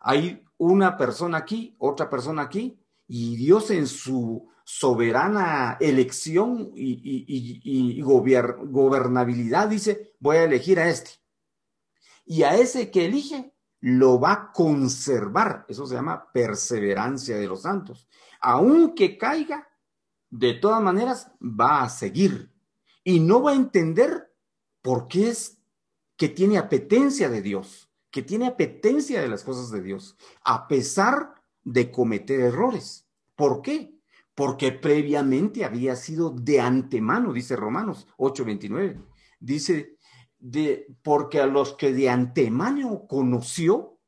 [0.01, 9.69] Hay una persona aquí, otra persona aquí, y Dios en su soberana elección y, gobernabilidad
[9.69, 11.12] dice, voy a elegir a este.
[12.27, 15.64] Y a ese que elige lo va a conservar.
[15.69, 18.09] Eso se llama perseverancia de los santos
[18.41, 19.69] aunque caiga,
[20.31, 22.53] de todas maneras va a seguir
[23.03, 24.35] y no va a entender
[24.83, 25.59] por qué es
[26.16, 31.35] que tiene apetencia de Dios, que tiene apetencia de las cosas de Dios, a pesar
[31.64, 33.07] de cometer errores.
[33.37, 33.97] ¿Por qué?
[34.39, 39.05] Porque previamente había sido de antemano, dice Romanos 8:29.
[39.41, 39.99] Dice,
[40.39, 43.99] de, porque a los que de antemano conoció,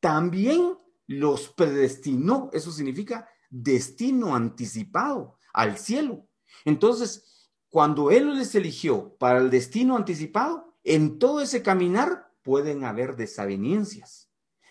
[0.00, 2.50] también los predestinó.
[2.52, 6.28] Eso significa destino anticipado al cielo.
[6.66, 13.16] Entonces, cuando Él les eligió para el destino anticipado, en todo ese caminar pueden haber
[13.16, 14.30] desavenencias.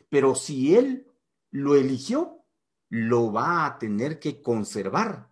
[0.10, 1.08] Pero si Él
[1.50, 2.33] lo eligió,
[2.94, 5.28] lo va a tener que conservar.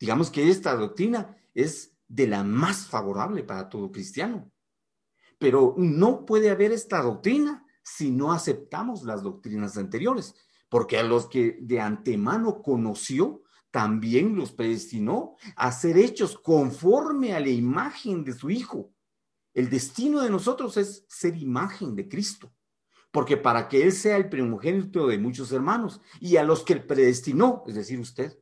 [0.00, 4.50] Digamos que esta doctrina es de la más favorable para todo cristiano.
[5.38, 10.36] Pero no puede haber esta doctrina si no aceptamos las doctrinas anteriores,
[10.70, 17.40] porque a los que de antemano conoció, también los predestinó a ser hechos conforme a
[17.40, 18.90] la imagen de su Hijo.
[19.52, 22.55] El destino de nosotros es ser imagen de Cristo,
[23.16, 27.64] porque para que Él sea el primogénito de muchos hermanos y a los que predestinó,
[27.66, 28.38] es decir, usted,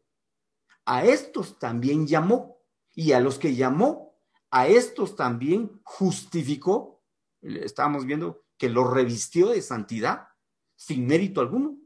[0.84, 2.58] a estos también llamó
[2.92, 4.18] y a los que llamó,
[4.50, 7.04] a estos también justificó.
[7.40, 10.26] Estábamos viendo que los revistió de santidad
[10.74, 11.78] sin mérito alguno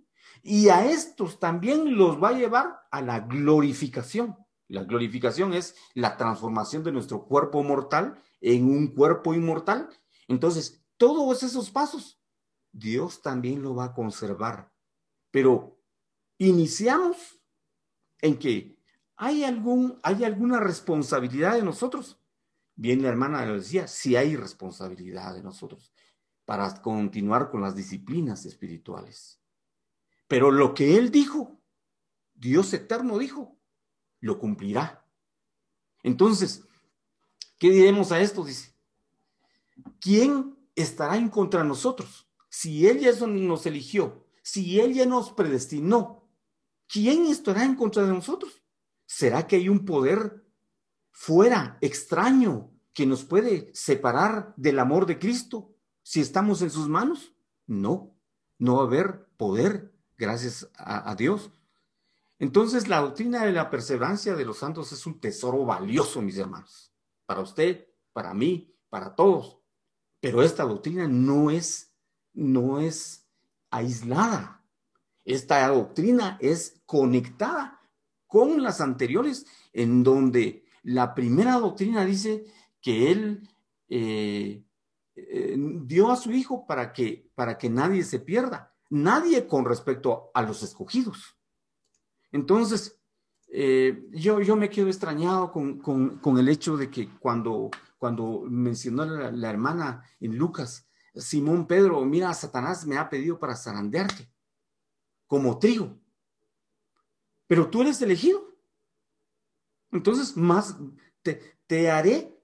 [0.43, 4.35] y a estos también los va a llevar a la glorificación.
[4.67, 9.91] La glorificación es la transformación de nuestro cuerpo mortal en un cuerpo inmortal.
[10.27, 12.18] Entonces, todos esos pasos,
[12.79, 14.73] Dios también lo va a conservar.
[15.31, 15.81] Pero
[16.39, 17.41] iniciamos
[18.21, 18.79] en que
[19.17, 22.21] hay, algún, hay alguna responsabilidad de nosotros.
[22.77, 25.93] Bien, la hermana lo decía, si hay responsabilidad de nosotros
[26.45, 29.41] para continuar con las disciplinas espirituales.
[30.29, 31.61] Pero lo que Él dijo,
[32.35, 33.59] Dios eterno dijo,
[34.21, 35.05] lo cumplirá.
[36.03, 36.65] Entonces,
[37.59, 38.45] ¿qué diremos a esto?
[38.45, 38.73] Dice,
[40.01, 42.28] ¿quién estará en contra de nosotros?
[42.49, 46.29] Si Él ya nos eligió, si Él ya nos predestinó,
[46.87, 48.63] ¿quién estará en contra de nosotros?
[49.07, 50.45] ¿Será que hay un poder
[51.11, 57.35] fuera, extraño, que nos puede separar del amor de Cristo si estamos en sus manos?
[57.67, 58.17] No,
[58.59, 61.51] no va a haber poder gracias a, Dios.
[62.39, 66.93] Entonces, la doctrina de la perseverancia de los santos es un tesoro valioso, mis hermanos,
[67.25, 69.61] para usted, para mí, para todos.
[70.21, 71.88] Pero esta doctrina no es,
[72.39, 73.27] no es
[73.71, 74.65] aislada.
[75.25, 77.81] Esta doctrina es conectada
[78.27, 82.47] con las anteriores, en donde la primera doctrina dice
[82.81, 83.49] que él
[83.89, 84.63] eh,
[85.17, 90.31] eh, dio a su hijo para que, para que nadie se pierda nadie con respecto
[90.35, 91.37] a los escogidos.
[92.33, 92.99] Entonces,
[93.49, 99.51] eh, yo, yo me quedo extrañado con, el hecho de que cuando, cuando mencionó la,
[99.51, 104.31] hermana en Lucas, Simón Pedro, mira, Satanás me ha pedido para zarandearte
[105.27, 105.99] como trigo,
[107.47, 108.57] pero tú eres elegido.
[109.91, 110.77] Entonces, más
[111.23, 112.39] te, te haré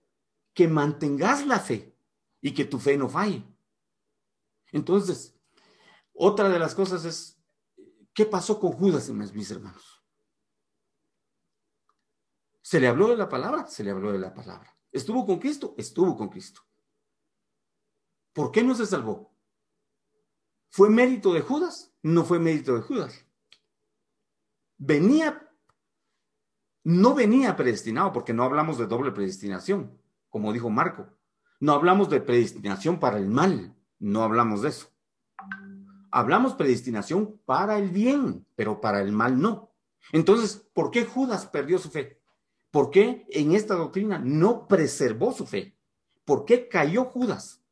[0.54, 1.96] que mantengas la fe
[2.40, 3.44] y que tu fe no falle.
[4.72, 5.34] Entonces,
[6.12, 7.40] otra de las cosas es,
[8.12, 10.02] ¿qué pasó con Judas, mis hermanos?
[12.62, 13.66] ¿Se le habló de la palabra?
[13.66, 14.74] Se le habló de la palabra.
[14.90, 15.74] ¿Estuvo con Cristo?
[15.76, 16.62] Estuvo con Cristo.
[18.34, 19.32] ¿Por qué no se salvó?
[20.68, 21.94] ¿Fue mérito de Judas?
[22.02, 23.26] No fue mérito de Judas.
[24.76, 25.50] Venía,
[26.82, 31.08] no venía predestinado, porque no hablamos de doble predestinación, como dijo Marco.
[31.60, 34.94] No hablamos de predestinación para el mal, no hablamos de eso
[36.14, 39.72] hablamos predestinación para el bien, pero para el mal no.
[40.12, 42.20] Entonces, ¿por qué Judas perdió su fe?
[42.70, 45.76] ¿Por qué en esta doctrina no preservó su fe?
[46.24, 47.63] ¿Por qué cayó Judas?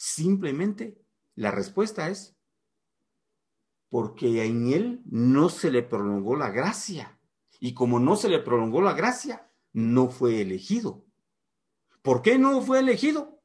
[0.00, 0.96] Simplemente
[1.34, 2.36] la respuesta es
[3.88, 7.18] porque en él no se le prolongó la gracia.
[7.58, 11.04] Y como no se le prolongó la gracia, no fue elegido.
[12.02, 13.42] ¿Por qué no fue elegido?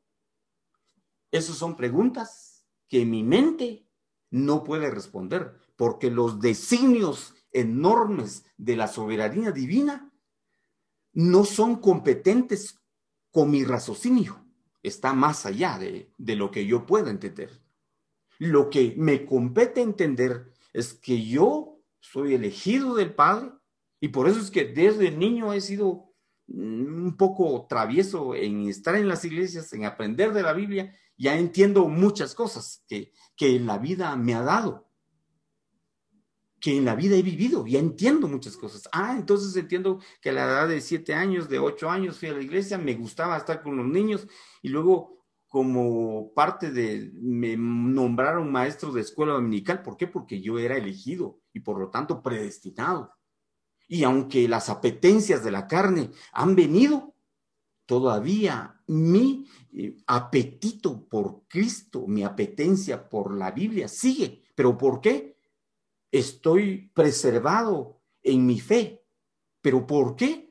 [1.32, 3.88] Esas son preguntas que mi mente
[4.30, 10.14] no puede responder, porque los designios enormes de la soberanía divina
[11.14, 12.80] no son competentes
[13.32, 14.43] con mi raciocinio,
[14.84, 17.62] está más allá de, de lo que yo pueda entender.
[18.38, 23.52] Lo que me compete entender es que yo soy elegido del Padre
[24.00, 26.14] y por eso es que desde niño he sido
[26.48, 31.88] un poco travieso en estar en las iglesias, en aprender de la Biblia ya entiendo
[31.88, 34.90] muchas cosas que, que la vida me ha dado,
[36.64, 38.88] que en la vida he vivido, ya entiendo muchas cosas.
[38.94, 42.34] Ah, entonces entiendo que a la edad de siete años, de ocho años fui a
[42.34, 44.26] la iglesia, me gustaba estar con los niños
[44.62, 49.82] y luego como parte de, me nombraron maestro de escuela dominical.
[49.82, 50.08] ¿Por qué?
[50.08, 53.12] Porque yo era elegido y por lo tanto predestinado.
[53.90, 57.14] Y aunque las apetencias de la carne han venido,
[57.86, 64.46] todavía mi eh, apetito por Cristo, mi apetencia por la Biblia sigue.
[64.56, 65.33] ¿Pero por qué?
[66.14, 69.04] Estoy preservado en mi fe.
[69.62, 70.44] ¿Pero por qué?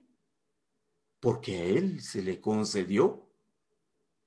[1.23, 3.31] porque a él se le concedió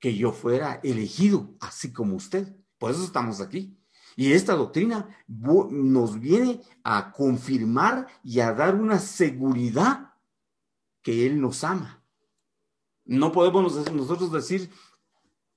[0.00, 2.56] que yo fuera elegido, así como usted.
[2.78, 3.78] Por eso estamos aquí.
[4.16, 10.14] Y esta doctrina nos viene a confirmar y a dar una seguridad
[11.02, 12.02] que Él nos ama.
[13.04, 14.70] No podemos nosotros decir,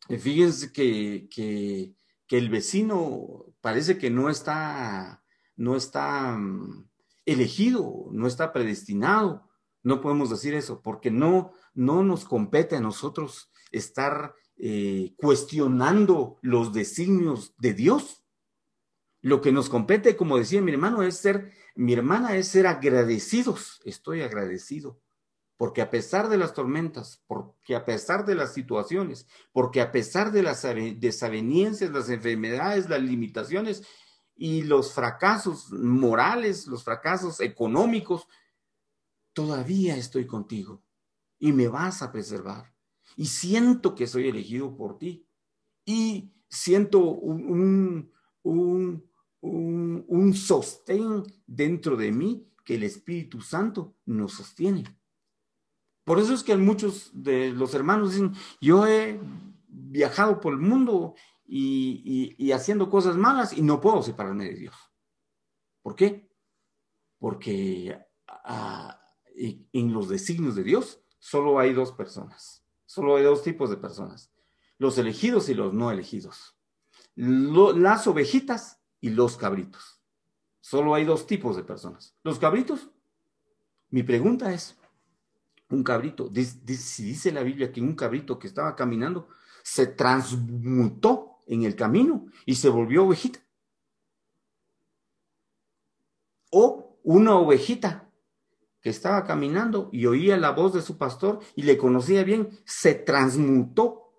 [0.10, 5.19] fíjense que, que el vecino parece que no está,
[5.60, 6.90] no está mm,
[7.26, 9.48] elegido, no está predestinado.
[9.84, 16.74] No podemos decir eso porque no, no nos compete a nosotros estar eh, cuestionando los
[16.74, 18.24] designios de Dios.
[19.22, 23.82] Lo que nos compete, como decía mi hermano, es ser, mi hermana es ser agradecidos.
[23.84, 25.02] Estoy agradecido.
[25.58, 30.32] Porque a pesar de las tormentas, porque a pesar de las situaciones, porque a pesar
[30.32, 33.84] de las desavenencias, las enfermedades, las limitaciones
[34.42, 38.26] y los fracasos morales, los fracasos económicos,
[39.34, 40.82] todavía estoy contigo
[41.38, 42.74] y me vas a preservar
[43.18, 45.28] y siento que soy elegido por ti
[45.86, 48.10] y siento un,
[48.44, 49.04] un,
[49.42, 54.86] un, sostén dentro de mí que el Espíritu Santo nos sostiene.
[56.06, 59.20] Por eso es que muchos de los hermanos dicen, yo he
[59.68, 61.16] viajado por el mundo
[61.52, 64.76] y, haciendo cosas malas y no puedo separarme de Dios.
[65.82, 66.30] ¿Por qué?
[67.18, 67.98] Porque
[68.28, 69.02] ah,
[69.36, 74.32] en los designios de Dios solo hay dos personas Solo hay dos tipos de personas,
[74.80, 76.58] los elegidos y los no elegidos.
[77.14, 80.02] las ovejitas y los cabritos.
[80.60, 82.16] Solo hay dos tipos de personas.
[82.24, 82.90] Los cabritos,
[83.92, 84.76] mi pregunta es,
[85.70, 89.30] un cabrito, si dice la Biblia que un cabrito que estaba caminando
[89.62, 93.40] se transmutó en el camino y se volvió ovejita.
[96.52, 98.10] O una ovejita
[98.82, 102.96] que estaba caminando y oía la voz de su pastor y le conocía bien, se
[102.96, 104.14] transmutó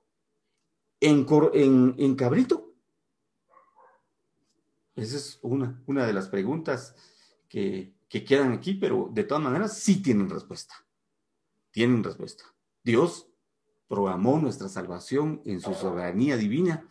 [1.01, 1.27] en,
[1.97, 2.75] en, cabrito?
[4.95, 6.95] Esa es una, una de las preguntas
[7.49, 10.75] que, que quedan aquí, pero de todas maneras sí tienen respuesta.
[11.71, 12.45] Tienen respuesta.
[12.83, 13.29] Dios
[13.89, 16.87] programó nuestra salvación en su soberanía divina.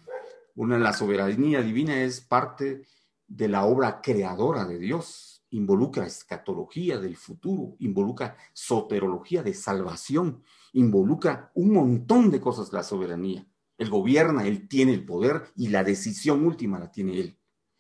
[0.59, 2.81] Una, la soberanía divina es parte
[3.25, 10.43] de la obra creadora de Dios involucra escatología del futuro, involucra soterología de salvación,
[10.73, 13.47] involucra un montón de cosas la soberanía.
[13.77, 17.39] Él gobierna, él tiene el poder y la decisión última la tiene él.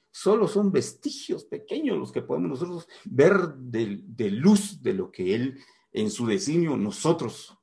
[0.09, 5.59] Solo son vestigios pequeños los que podemos nosotros ver de, luz de lo que él
[5.91, 7.57] en su designio nosotros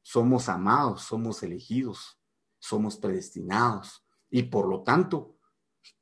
[0.00, 2.20] somos amados, somos elegidos,
[2.60, 5.36] somos predestinados y por lo tanto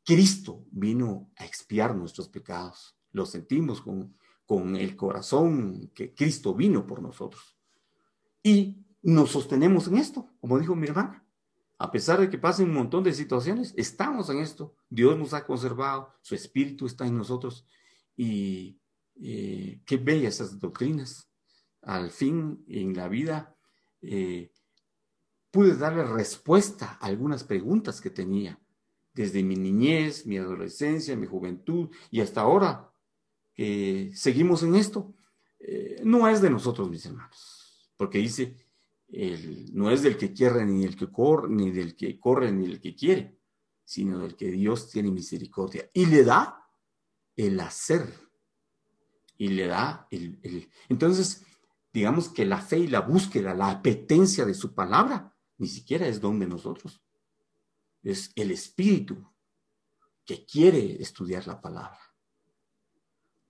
[0.04, 4.16] Cristo vino a expiar nuestros pecados lo sentimos con,
[4.46, 7.56] con el corazón que Cristo vino por nosotros.
[8.42, 11.24] Y nos sostenemos en esto, como dijo mi hermana.
[11.78, 14.74] A pesar de que pasen un montón de situaciones, estamos en esto.
[14.88, 17.66] Dios nos ha conservado, su espíritu está en nosotros.
[18.16, 18.80] Y
[19.20, 21.30] eh, qué bellas esas doctrinas.
[21.82, 23.56] Al fin, en la vida,
[24.02, 24.52] eh,
[25.58, 28.60] pude darle respuesta a algunas preguntas que tenía
[29.12, 32.92] desde mi niñez, mi adolescencia, mi juventud y hasta ahora
[33.56, 35.12] seguimos en esto,
[35.58, 38.54] eh, no es de nosotros, mis hermanos, porque dice,
[39.72, 42.80] no es del que quiere ni del que corre, ni del que corre ni del
[42.80, 43.36] que quiere,
[43.84, 46.68] sino del que Dios tiene misericordia y le da
[47.34, 48.06] el hacer
[49.36, 51.44] y le da el, el entonces
[51.92, 56.20] digamos que la fe y la búsqueda, la apetencia de su palabra, ni siquiera es
[56.20, 57.02] don de nosotros.
[58.02, 59.16] Es el espíritu
[60.24, 62.08] que quiere estudiar la palabra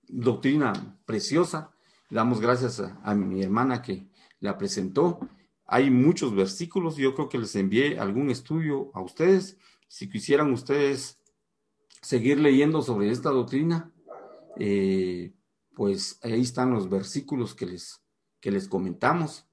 [0.08, 1.70] doctrina preciosa.
[2.10, 4.08] damos gracias a, mi hermana que
[4.40, 5.20] la presentó.
[5.66, 9.58] Hay muchos versículos, yo creo que les envié algún estudio a ustedes.
[9.86, 11.18] Si quisieran ustedes
[12.00, 13.92] seguir leyendo sobre esta doctrina,
[14.56, 15.34] eh,
[15.74, 18.02] pues ahí están los versículos que les,
[18.40, 19.46] que les comentamos.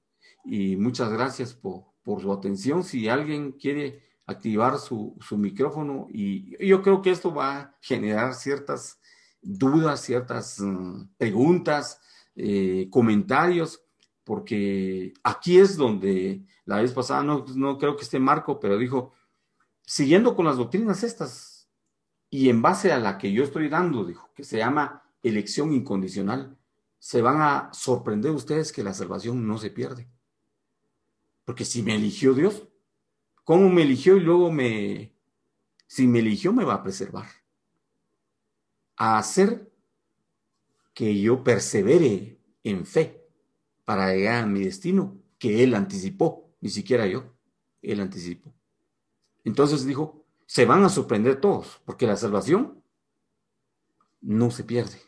[0.44, 2.84] Y muchas gracias por, por su atención.
[2.84, 8.32] Si alguien quiere activar su, su micrófono, y yo creo que esto va a generar
[8.34, 9.00] ciertas
[9.42, 12.00] dudas, ciertas mm, preguntas,
[12.36, 13.82] eh, comentarios,
[14.22, 19.12] porque aquí es donde la vez pasada, no, no creo que esté Marco, pero dijo,
[19.84, 21.68] siguiendo con las doctrinas estas
[22.30, 26.56] y en base a la que yo estoy dando, dijo, que se llama elección incondicional,
[27.00, 30.08] se van a sorprender ustedes que la salvación no se pierde.
[31.46, 32.68] Porque si me eligió Dios,
[33.44, 35.14] ¿cómo me eligió y luego me,
[35.86, 37.26] si me eligió me va a preservar?
[38.96, 39.70] a hacer
[40.94, 43.22] que yo persevere en fe
[43.84, 47.34] para llegar a mi destino que él anticipó, ni siquiera yo,
[47.82, 48.52] él anticipó.
[49.44, 52.82] Entonces dijo, se van a sorprender todos, porque la salvación
[54.22, 55.00] no se pierde,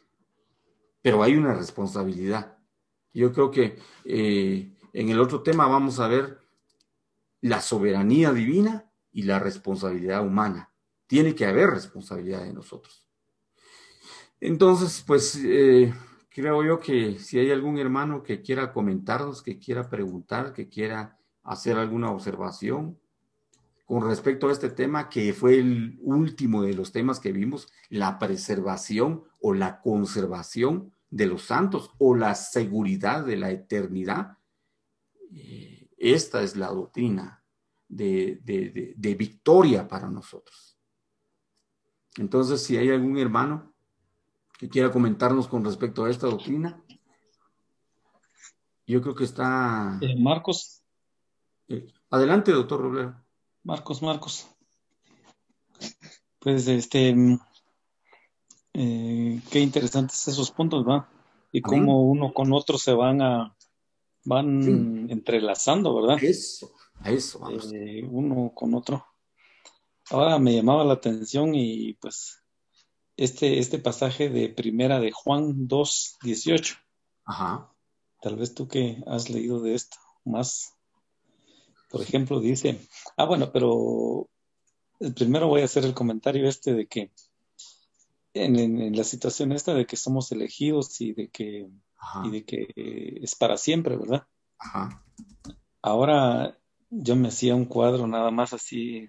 [1.00, 2.58] pero hay una responsabilidad.
[3.14, 6.40] Yo creo que eh, en el otro tema vamos a ver
[7.40, 10.72] la soberanía divina y la responsabilidad humana.
[11.06, 13.06] Tiene que haber responsabilidad de nosotros.
[14.40, 15.94] Entonces, pues eh,
[16.30, 21.16] creo yo que si hay algún hermano que quiera comentarnos, que quiera preguntar, que quiera
[21.44, 22.98] hacer alguna observación
[23.86, 28.18] con respecto a este tema, que fue el último de los temas que vimos, la
[28.18, 34.37] preservación o la conservación de los santos o la seguridad de la eternidad.
[35.32, 37.44] Eh, esta es la doctrina
[37.88, 38.40] de,
[38.96, 40.78] de victoria para nosotros.
[42.16, 43.74] Entonces, si hay algún hermano
[44.58, 46.82] que quiera comentarnos con respecto a esta doctrina.
[48.86, 49.98] Yo creo que está.
[50.00, 50.82] Eh, Marcos.
[51.68, 53.24] Eh, adelante, doctor Roblero.
[53.62, 54.48] Marcos, Marcos.
[56.40, 57.14] Pues este.
[57.14, 57.38] Mm,
[58.74, 61.08] eh, qué interesantes esos puntos, ¿va?
[61.52, 63.54] Y cómo uno con otro se van a.
[64.28, 66.22] van entrelazando, ¿verdad?
[66.22, 66.70] Eso,
[67.00, 67.72] a eso, vamos.
[68.10, 69.04] uno con otro.
[70.10, 72.42] Ahora me llamaba la atención y pues
[73.16, 76.76] este, este pasaje de primera de Juan 2, 18.
[77.24, 77.72] Ajá.
[78.20, 80.74] Tal vez tú que has leído de esto más.
[81.90, 84.28] Por ejemplo, dice, ah, bueno, pero
[85.14, 87.12] primero voy a hacer el comentario este de que
[88.44, 91.68] en, la situación esta de que somos elegidos y de que,
[92.24, 92.66] y de que
[93.22, 94.26] es para siempre, ¿verdad?
[94.58, 95.04] Ajá.
[95.82, 96.58] Ahora
[96.90, 99.08] yo me hacía un cuadro nada más así,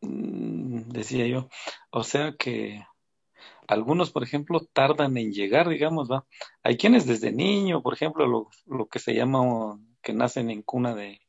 [0.00, 1.48] mm, decía yo,
[1.90, 2.84] o sea que
[3.68, 6.24] algunos, por ejemplo, tardan en llegar, digamos, ¿va?
[6.62, 10.94] Hay quienes desde niño, por ejemplo, lo, lo que se llama, que nacen en cuna
[10.94, 11.20] de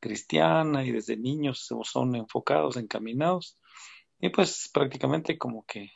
[0.00, 3.58] cristiana y desde niños son enfocados, encaminados,
[4.18, 5.92] y pues prácticamente como que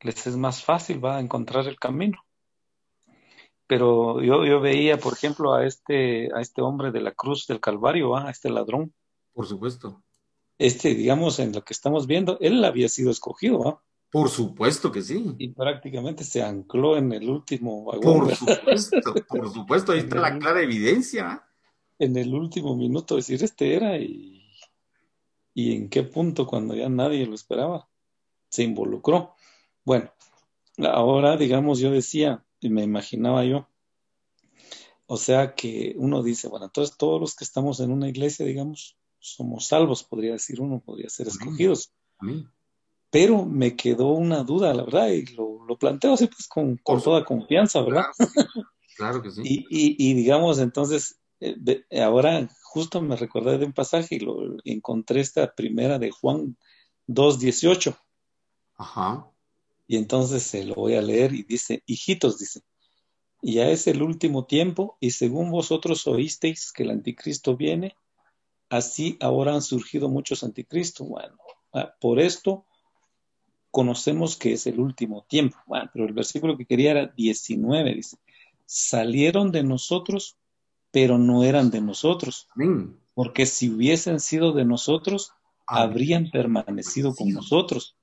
[0.00, 2.24] les es más fácil, va a encontrar el camino.
[3.66, 7.60] Pero yo, yo veía, por ejemplo, a este, a este hombre de la cruz del
[7.60, 8.94] Calvario, a este ladrón.
[9.34, 10.02] Por supuesto.
[10.56, 13.82] Este, digamos, en lo que estamos viendo, él había sido escogido, ¿va?
[14.10, 15.34] Por supuesto que sí.
[15.36, 18.26] Y prácticamente se ancló en el último vagón.
[18.26, 21.44] Por supuesto, por supuesto, ahí está la clara evidencia.
[21.98, 24.42] En el último minuto decir este era y,
[25.52, 27.88] y en qué punto cuando ya nadie lo esperaba
[28.48, 29.34] se involucró.
[29.88, 30.12] Bueno,
[30.92, 33.66] ahora digamos yo decía y me imaginaba yo,
[35.06, 38.98] o sea que uno dice, bueno, entonces todos los que estamos en una iglesia, digamos,
[39.18, 41.92] somos salvos, podría decir uno, podría ser escogidos.
[42.18, 42.48] Amén
[43.10, 47.02] pero me quedó una duda, la verdad, y lo, lo planteo así pues con, con
[47.02, 48.06] toda confianza, ¿verdad?
[48.96, 49.42] Claro, que sí.
[49.44, 54.56] y, y, y, digamos, entonces, eh, ahora justo me recordé de un pasaje y lo
[54.64, 56.56] encontré esta primera de Juan
[57.06, 57.96] 2.18.
[58.74, 59.30] Ajá.
[59.88, 62.60] Y entonces se lo voy a leer y dice, hijitos, dice,
[63.40, 67.96] ya es el último tiempo y según vosotros oísteis que el anticristo viene,
[68.68, 71.08] así ahora han surgido muchos anticristos.
[71.08, 71.38] Bueno,
[71.72, 72.66] ah, por esto
[73.70, 75.56] conocemos que es el último tiempo.
[75.66, 78.18] Bueno, pero el versículo que quería era 19, dice,
[78.66, 80.36] salieron de nosotros,
[80.90, 82.46] pero no eran de nosotros.
[83.14, 85.32] Porque si hubiesen sido de nosotros,
[85.66, 87.96] habrían permanecido con nosotros.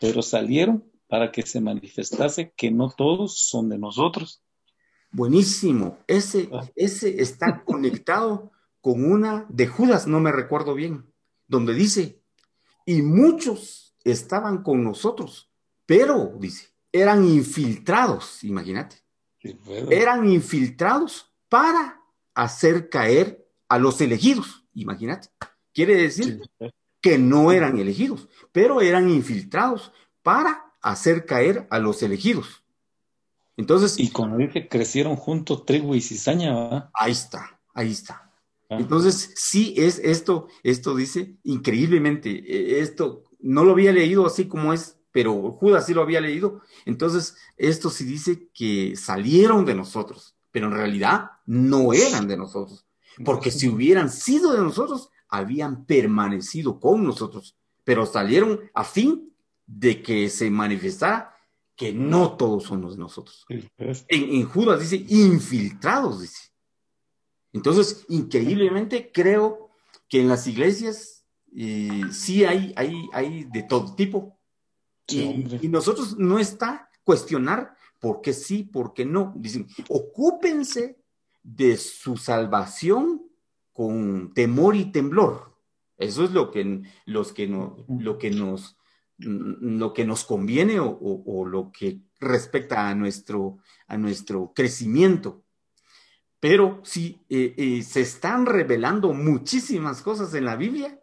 [0.00, 4.42] Pero salieron para que se manifestase que no todos son de nosotros.
[5.10, 5.98] Buenísimo.
[6.06, 6.68] Ese, ah.
[6.76, 11.12] ese está conectado con una de Judas, no me recuerdo bien,
[11.46, 12.22] donde dice,
[12.86, 15.50] y muchos estaban con nosotros,
[15.86, 18.96] pero, dice, eran infiltrados, imagínate.
[19.90, 22.02] eran infiltrados para
[22.34, 25.28] hacer caer a los elegidos, imagínate.
[25.72, 26.40] Quiere decir
[27.00, 29.92] que no eran elegidos, pero eran infiltrados
[30.22, 32.64] para hacer caer a los elegidos.
[33.56, 33.98] Entonces.
[33.98, 36.90] Y cuando dice crecieron juntos trigo y cizaña, ¿verdad?
[36.94, 38.32] Ahí está, ahí está.
[38.70, 38.76] Ah.
[38.78, 44.72] Entonces, sí es esto, esto dice increíblemente, e, esto no lo había leído así como
[44.72, 46.60] es, pero Judas sí lo había leído.
[46.86, 52.86] Entonces, esto sí dice que salieron de nosotros, pero en realidad no eran de nosotros,
[53.24, 59.28] porque si hubieran sido de nosotros, habían permanecido con nosotros, pero salieron a fin
[59.68, 61.36] de que se manifestara
[61.76, 63.46] que no todos somos nosotros.
[63.48, 63.68] En,
[64.08, 66.48] en Judas dice infiltrados, dice.
[67.52, 69.70] Entonces, increíblemente creo
[70.08, 71.18] que en las iglesias
[71.52, 74.38] y sí hay, hay, hay de todo tipo.
[75.06, 79.32] y, nosotros no está cuestionar por qué sí, por qué no.
[79.36, 81.00] Dicen, ocúpense
[81.42, 83.22] de su salvación
[83.72, 85.56] con temor y temblor.
[85.96, 88.77] Eso es lo que, los que lo que nos
[89.18, 95.42] lo que nos conviene o, lo que respecta a nuestro, a nuestro crecimiento.
[96.40, 101.00] Pero si eh, eh, se están revelando muchísimas cosas en la Biblia,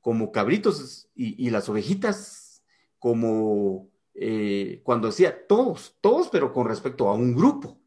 [0.00, 2.62] como cabritos y, las ovejitas,
[2.98, 7.78] como eh, cuando decía todos, todos, pero con respecto a un grupo.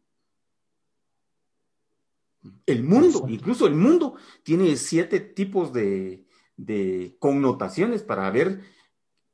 [2.65, 6.25] El mundo, incluso el mundo, tiene siete tipos de,
[6.57, 8.61] de connotaciones para ver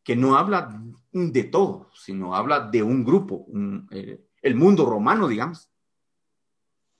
[0.07, 0.81] que no habla
[1.11, 3.45] de todo, sino habla de un grupo,
[3.91, 5.69] eh, el mundo romano, digamos.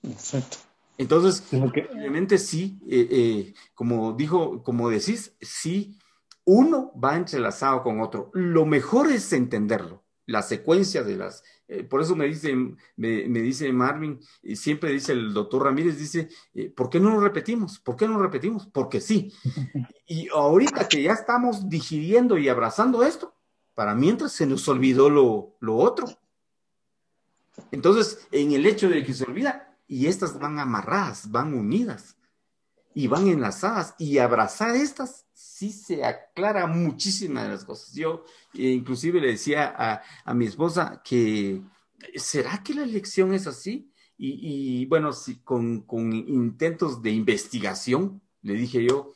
[0.02, 0.58] Exacto.
[0.98, 5.98] Entonces, obviamente sí, eh, eh, como dijo, como decís, sí,
[6.44, 8.30] uno va entrelazado con otro.
[8.34, 12.56] Lo mejor es entenderlo, la secuencia de las eh, por eso me dice,
[12.96, 17.20] me, dice Marvin, y siempre dice el doctor Ramírez, dice, eh, ¿por qué no lo
[17.20, 17.78] repetimos?
[17.78, 18.66] ¿Por qué no lo repetimos?
[18.66, 19.32] Porque sí.
[20.10, 23.34] Y ahorita que ya estamos digiriendo y abrazando esto,
[23.74, 26.08] para mientras se nos olvidó lo, lo otro.
[27.70, 32.16] Entonces, en el hecho de que se olvida, y estas van amarradas, van unidas,
[32.94, 37.94] y van enlazadas, y abrazar estas, sí se aclara muchísimas de las cosas.
[37.94, 38.24] Yo
[38.54, 41.62] eh, inclusive le decía a, mi esposa que,
[42.16, 43.92] ¿será que la elección es así?
[44.20, 49.12] Y, bueno, sí, con, intentos de investigación, le dije yo,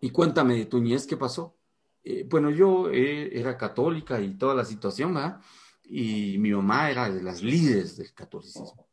[0.00, 1.56] y cuéntame de tu niñez, ¿qué pasó?
[2.04, 5.40] Eh, bueno, yo eh, era católica y toda la situación, ¿verdad?
[5.84, 8.88] Y mi mamá era de las líderes del catolicismo.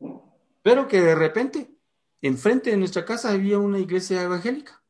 [0.64, 1.79] Pero que de repente,
[2.22, 4.84] enfrente de nuestra casa había una iglesia evangélica.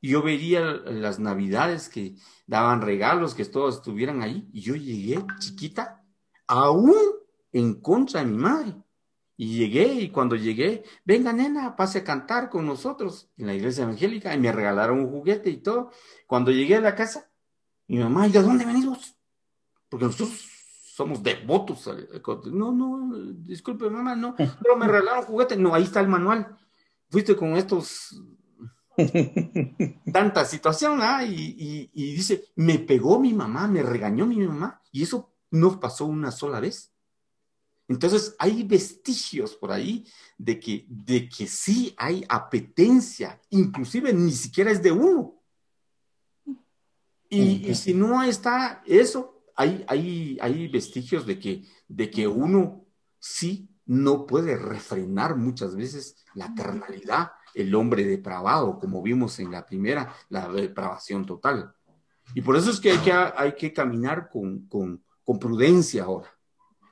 [0.00, 2.14] Yo veía las navidades que
[2.46, 4.48] daban regalos, que todos estuvieran ahí.
[4.52, 6.04] Y yo llegué chiquita,
[6.46, 6.94] aún
[7.52, 8.74] en contra de mi madre.
[9.36, 13.84] Y llegué, y cuando llegué, venga nena, pase a cantar con nosotros en la iglesia
[13.84, 14.34] evangélica.
[14.34, 15.90] Y me regalaron un juguete y todo.
[16.26, 17.30] Cuando llegué a la casa,
[17.86, 19.16] mi mamá, ¿y de dónde venimos?
[19.88, 20.57] Porque nosotros
[20.98, 21.88] somos devotos.
[22.46, 25.56] No, no, disculpe mamá, no, pero me regalaron juguete.
[25.56, 26.58] No, ahí está el manual.
[27.08, 28.20] Fuiste con estos
[30.12, 31.24] tanta situación, ¿ah?
[31.24, 36.32] y, dice, me pegó mi mamá, me regañó mi mamá, y eso no pasó una
[36.32, 36.92] sola vez.
[37.86, 40.04] Entonces hay vestigios por ahí
[40.36, 45.40] de que, de que sí hay apetencia, inclusive ni siquiera es de uno.
[47.30, 52.86] Y, si no está eso, hay, hay, hay vestigios de que, de que uno
[53.18, 59.66] sí no puede refrenar muchas veces la carnalidad el hombre depravado, como vimos en la
[59.66, 61.74] primera, la depravación total.
[62.34, 66.32] Y por eso es que hay que, hay que caminar con, con, con prudencia ahora.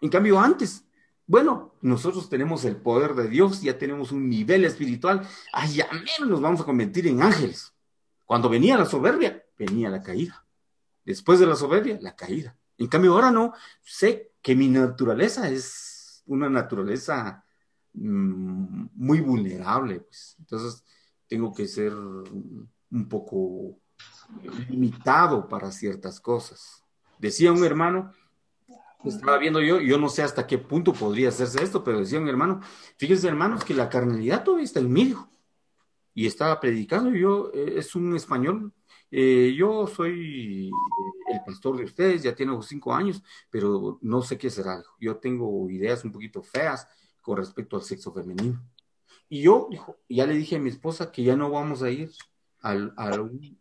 [0.00, 0.84] En cambio, antes,
[1.24, 6.40] bueno, nosotros tenemos el poder de Dios, ya tenemos un nivel espiritual, ay, menos nos
[6.40, 7.72] vamos a convertir en ángeles.
[8.24, 10.45] Cuando venía la soberbia, venía la caída.
[11.06, 12.58] Después de la soberbia, la caída.
[12.76, 17.46] En cambio, ahora no, sé que mi naturaleza es una naturaleza
[17.96, 20.36] Mm, muy vulnerable, pues.
[20.38, 20.84] Entonces,
[21.28, 23.78] tengo que ser un poco
[24.68, 26.84] limitado para ciertas cosas.
[27.18, 28.12] Decía un hermano,
[29.04, 32.28] estaba viendo yo, yo no sé hasta qué punto podría hacerse esto, pero decía un
[32.28, 32.60] hermano,
[32.98, 35.28] fíjense hermanos que la carnalidad todavía está en medio.
[36.12, 38.72] Y estaba predicando, yo, eh, es un español,
[39.10, 40.70] eh, yo soy
[41.28, 44.82] el pastor de ustedes, ya tengo cinco años, pero no sé qué será.
[45.00, 46.88] Yo tengo ideas un poquito feas,
[47.26, 48.62] con respecto al sexo femenino.
[49.28, 49.68] Y yo
[50.08, 52.12] ya le dije a mi esposa que ya no vamos a ir
[52.60, 53.58] al, a, un,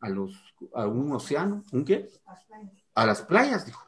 [0.73, 2.07] a, un océano, ¿un qué?
[2.93, 3.83] A las playas, dijo.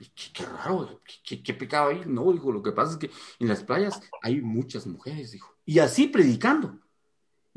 [0.00, 2.02] Y qué, raro, qué, qué, pecado ahí.
[2.06, 5.52] No, dijo, lo que pasa es que en las playas hay muchas mujeres, dijo.
[5.64, 6.78] Y así predicando.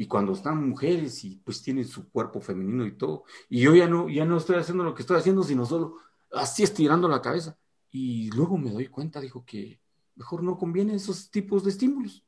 [0.01, 3.23] Y cuando están mujeres y pues tienen su cuerpo femenino y todo.
[3.49, 5.97] Y yo ya no, ya no estoy haciendo lo que estoy haciendo, sino solo
[6.31, 7.55] así estirando la cabeza.
[7.91, 9.79] Y luego me doy cuenta, dijo, que
[10.15, 12.25] mejor no conviene esos tipos de estímulos.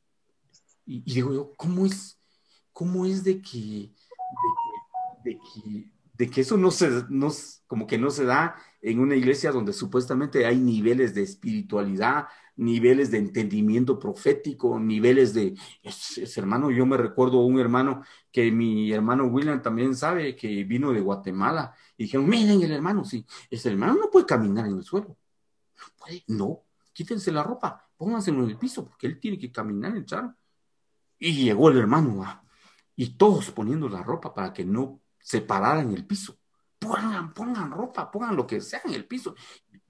[0.86, 2.20] Y, digo yo, ¿cómo es,
[2.72, 3.92] cómo es de que,
[5.24, 7.32] de, que, de que eso no se, no,
[7.66, 13.12] como que no se da en una iglesia donde supuestamente hay niveles de espiritualidad, niveles
[13.12, 19.26] de entendimiento profético, niveles de, es, hermano, yo me recuerdo un hermano que mi hermano
[19.26, 23.96] William también sabe que vino de Guatemala y dijeron, miren el hermano, sí, ese hermano
[23.96, 25.18] no puede caminar en el suelo.
[25.78, 29.98] No puede, no, quítense la ropa, pónganselo en el piso, porque él tiene que caminar,
[29.98, 30.36] echar.
[31.18, 32.24] Y llegó el hermano,
[32.96, 36.38] y todos poniendo la ropa para que no se parara en el piso.
[36.78, 39.36] Pongan, pongan ropa, pongan lo que sea en el piso.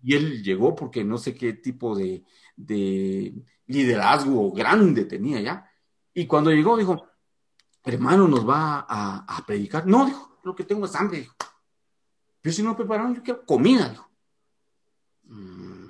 [0.02, 2.24] Y él llegó porque no sé qué tipo de,
[2.56, 3.34] de
[3.68, 5.72] liderazgo grande tenía ya.
[6.14, 7.08] Y cuando llegó dijo,
[7.84, 9.86] hermano, nos va a, predicar.
[9.88, 11.36] No, dijo, lo que tengo es hambre, dijo.
[12.44, 14.10] Yo si no prepararon, yo quiero comida, dijo.
[15.24, 15.88] Mm,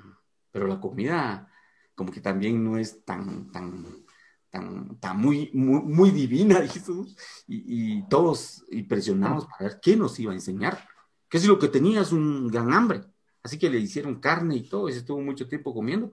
[0.50, 1.50] pero la comida
[1.94, 4.04] como que también no es tan, tan,
[4.50, 7.06] tan, tan muy, muy, divina, dijo.
[7.46, 10.88] Y, y todos impresionados para ver qué nos iba a enseñar.
[11.28, 13.02] Que si lo que tenía es un gran hambre.
[13.42, 16.12] Así que le hicieron carne y todo, y se estuvo mucho tiempo comiendo.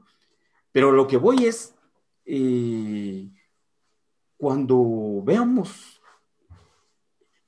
[0.72, 1.76] Pero lo que voy es,
[2.26, 3.30] eh,
[4.38, 6.02] cuando veamos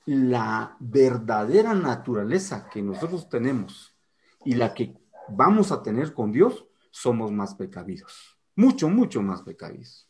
[0.06, 3.96] la verdadera naturaleza que nosotros tenemos
[4.44, 4.94] y la que
[5.30, 10.08] vamos a tener con Dios, somos más precavidos, mucho, mucho más precavidos.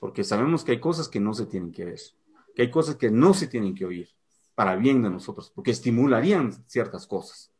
[0.00, 2.00] Porque sabemos que hay cosas que no se tienen que ver,
[2.54, 4.08] que hay cosas que no se tienen que oír
[4.54, 7.52] para bien de nosotros, porque estimularían ciertas cosas.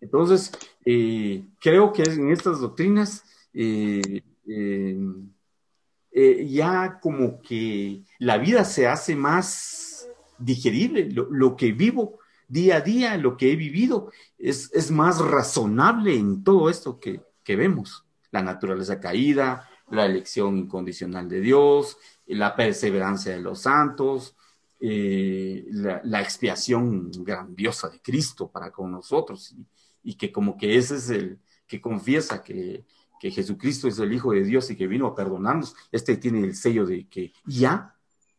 [0.00, 0.52] Entonces,
[0.84, 9.14] eh, creo que en estas doctrinas eh, eh, ya como que la vida se hace
[9.14, 15.20] más digerible, lo, que vivo día a día, lo que he vivido, es, es más
[15.20, 18.06] razonable en todo esto que, que vemos.
[18.30, 24.36] La naturaleza caída, la elección incondicional de Dios, la perseverancia de los santos,
[24.80, 29.54] la, expiación grandiosa de Cristo para con nosotros
[30.02, 32.84] y, que como que ese es el que confiesa que
[33.20, 36.56] que Jesucristo es el Hijo de Dios y que vino a perdonarnos, este tiene el
[36.56, 37.94] sello de que ya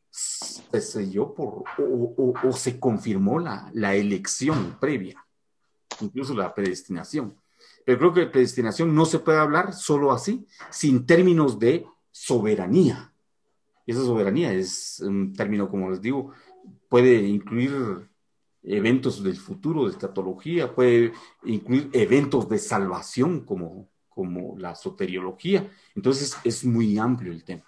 [0.09, 5.23] se selló por, o, se confirmó la, la, elección previa,
[6.01, 7.37] incluso la predestinación.
[7.85, 13.13] Pero creo que predestinación no se puede hablar solo así, sin términos de soberanía.
[13.85, 16.31] Esa soberanía es un término, como les digo,
[16.89, 18.09] puede incluir
[18.63, 21.13] eventos del futuro, de escatología, puede
[21.43, 25.71] incluir eventos de salvación, como como la soteriología.
[25.95, 27.65] Entonces es muy amplio el tema,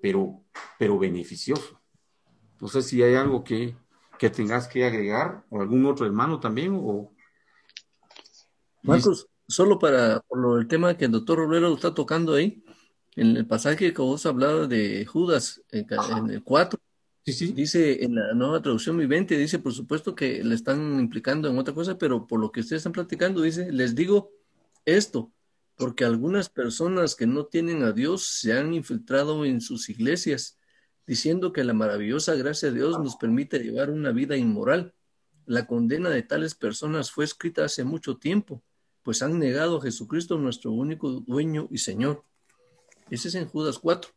[0.00, 0.42] pero,
[0.78, 1.80] pero beneficioso.
[2.60, 3.76] No sé si hay algo que,
[4.18, 7.12] que tengas que agregar o algún otro hermano también o...
[8.82, 12.64] Marcos, solo para por el tema que el doctor Roblero está tocando ahí,
[13.16, 15.86] en el pasaje que vos hablabas de Judas, en,
[16.30, 16.78] el 4,
[17.24, 17.52] sí, sí.
[17.52, 21.74] dice en la nueva traducción viviente, dice por supuesto que le están implicando en otra
[21.74, 24.30] cosa, pero por lo que ustedes están platicando, dice, les digo
[24.84, 25.32] esto,
[25.78, 30.58] porque algunas personas que no tienen a Dios se han infiltrado en sus iglesias,
[31.06, 34.92] diciendo que la maravillosa gracia de Dios nos permite llevar una vida inmoral.
[35.46, 38.60] La condena de tales personas fue escrita hace mucho tiempo,
[39.04, 42.24] pues han negado a Jesucristo nuestro único dueño y Señor.
[43.08, 44.10] Ese es en Judas 4.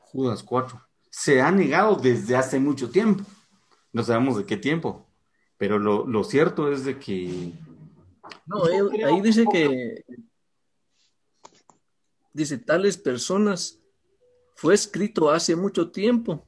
[0.00, 0.82] Judas 4.
[1.10, 3.24] Se ha negado desde hace mucho tiempo.
[3.92, 5.06] No sabemos de qué tiempo,
[5.58, 7.52] pero lo, cierto es de que...
[8.46, 10.04] No, ahí dice que
[12.36, 13.80] dice, tales personas
[14.54, 16.46] fue escrito hace mucho tiempo.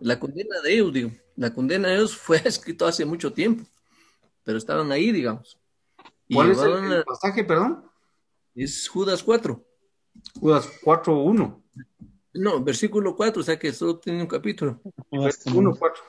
[0.00, 3.64] La condena de ellos, digo, la condena de ellos fue escrito hace mucho tiempo,
[4.44, 5.58] pero estaban ahí, digamos.
[6.32, 7.84] ¿Cuál es el, pasaje, perdón?
[8.54, 9.64] Es Judas 4.
[10.40, 11.62] Judas 4, 1.
[12.34, 14.80] No, versículo 4, o sea que solo tiene un capítulo.
[15.10, 16.02] 1, 4.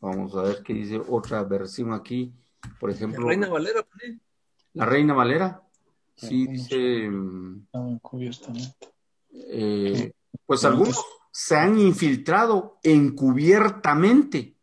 [0.00, 2.32] Vamos a ver qué dice otra versión aquí.
[2.80, 3.20] Por ejemplo.
[3.22, 3.86] La Reina Valera.
[4.72, 5.62] La Reina Valera.
[6.16, 7.10] Sí, dice.
[9.30, 10.12] Eh,
[10.46, 14.56] pues algunos se han infiltrado encubiertamente,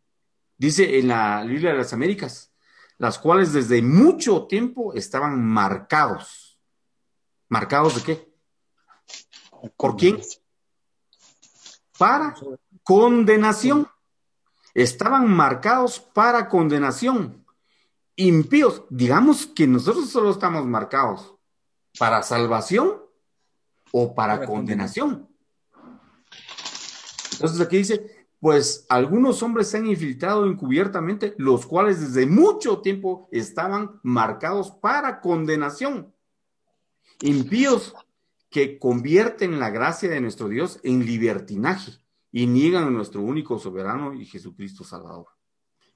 [0.56, 2.52] dice en la Biblia de las Américas,
[2.98, 6.58] las cuales desde mucho tiempo estaban marcados.
[7.48, 8.34] ¿Marcados de qué?
[9.76, 10.20] ¿Por quién?
[11.98, 12.34] Para
[12.84, 13.88] condenación.
[14.72, 17.44] Estaban marcados para condenación.
[18.14, 18.84] Impíos.
[18.88, 21.34] Digamos que nosotros solo estamos marcados
[21.98, 23.02] ¿Para salvación
[23.92, 25.28] o para, condenación?
[27.32, 33.28] Entonces aquí dice, pues algunos hombres se han infiltrado encubiertamente, los cuales desde mucho tiempo
[33.32, 36.14] estaban marcados para condenación.
[37.22, 37.94] Impíos
[38.48, 41.92] que convierten la gracia de nuestro Dios en libertinaje
[42.32, 45.26] y niegan a nuestro único soberano y Jesucristo Salvador.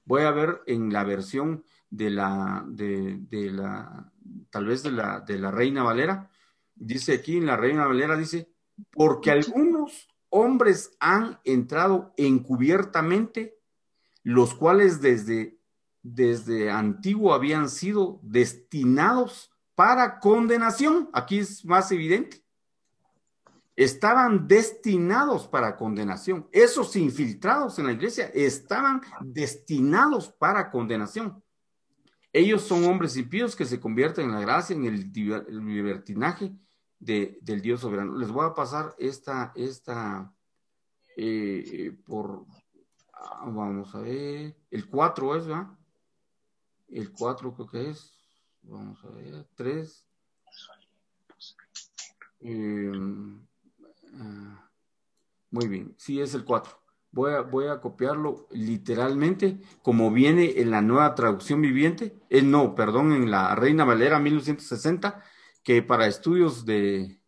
[0.05, 1.63] Voy a ver en la versión
[1.95, 4.11] de la, de, de la,
[4.49, 6.29] tal vez de la, de la Reina Valera.
[6.75, 8.51] Dice aquí en la Reina Valera, dice,
[8.91, 13.57] porque algunos hombres han entrado encubiertamente,
[14.23, 15.57] los cuales desde,
[16.01, 21.09] desde antiguo habían sido destinados para condenación.
[21.13, 22.43] Aquí es más evidente.
[23.77, 26.47] Estaban destinados para condenación.
[26.51, 31.44] Esos infiltrados en la iglesia estaban destinados para condenación
[32.37, 35.09] Ellos son hombres impíos que se convierten en la gracia, en el,
[35.65, 36.51] libertinaje
[36.99, 38.17] del Dios soberano.
[38.17, 40.35] Les voy a pasar esta, esta
[41.15, 42.45] eh, por,
[43.13, 45.79] ah, vamos a ver, el 4 es, ¿verdad?
[46.89, 48.13] El 4 creo que es,
[48.63, 50.05] vamos a ver, 3.
[52.41, 52.91] Eh,
[54.19, 54.69] ah,
[55.51, 56.84] muy bien, sí es el 4
[57.15, 63.31] voy a, copiarlo literalmente como viene en la nueva traducción viviente, eh, no, perdón, en
[63.31, 65.23] la Reina Valera 1960,
[65.63, 67.21] que para estudios de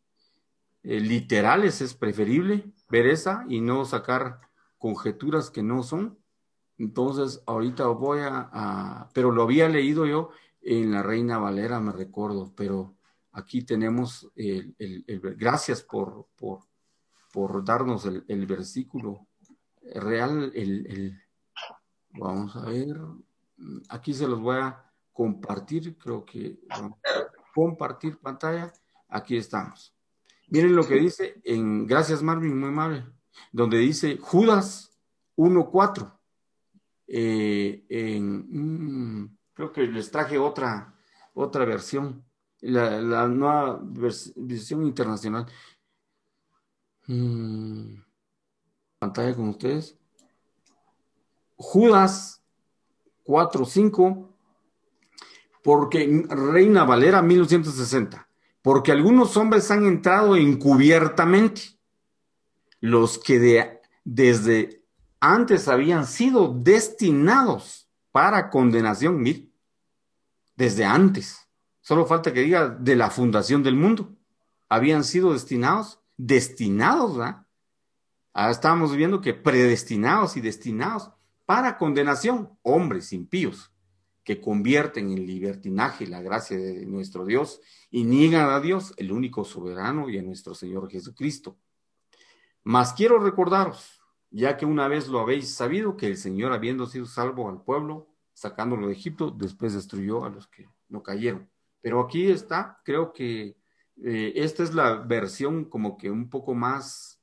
[0.83, 4.41] eh, literales es preferible ver esa y no sacar
[4.77, 6.19] conjeturas que no son.
[6.77, 10.29] Entonces, ahorita voy a, pero lo había leído yo
[10.61, 12.97] en la Reina Valera, me recuerdo, pero
[13.31, 14.75] aquí tenemos el,
[15.37, 16.59] gracias por, por,
[17.31, 19.27] por darnos el versículo
[19.95, 21.21] real, el,
[22.11, 22.97] vamos a ver,
[23.89, 26.59] aquí se los voy a compartir, creo que
[27.53, 28.71] compartir pantalla,
[29.09, 29.95] aquí estamos.
[30.49, 33.05] Miren lo que dice en, gracias Marvin, muy amable,
[33.51, 34.97] donde dice Judas
[35.35, 36.13] 1.4.
[37.09, 40.93] Eh, en, creo que les traje otra,
[41.33, 42.23] otra versión,
[42.61, 45.45] la, nueva versión internacional.
[47.07, 48.06] Mm
[48.99, 49.95] pantalla con ustedes.
[51.55, 52.43] Judas
[53.25, 54.27] 4.5,
[55.63, 58.27] porque Reina Valera 1960,
[58.61, 61.77] porque algunos hombres han entrado encubiertamente,
[62.79, 64.83] los que de, desde
[65.19, 69.51] antes habían sido destinados para condenación, mir,
[70.55, 71.47] desde antes,
[71.81, 74.15] solo falta que diga de la fundación del mundo,
[74.69, 77.46] habían sido destinados, destinados, ¿verdad?
[78.37, 81.09] Ahora estábamos viendo que predestinados y destinados
[81.47, 83.73] para condenación, hombres impíos
[84.23, 87.59] que convierten en libertinaje la gracia de nuestro Dios
[87.89, 91.57] y niegan a Dios, el único soberano, y a nuestro Señor Jesucristo.
[92.63, 97.07] Mas quiero recordaros, ya que una vez lo habéis sabido, que el Señor, habiendo sido
[97.07, 101.49] salvo al pueblo, sacándolo de Egipto, después destruyó a los que no cayeron.
[101.81, 103.57] Pero aquí está, creo que
[104.03, 107.16] eh, esta es la versión como que un poco más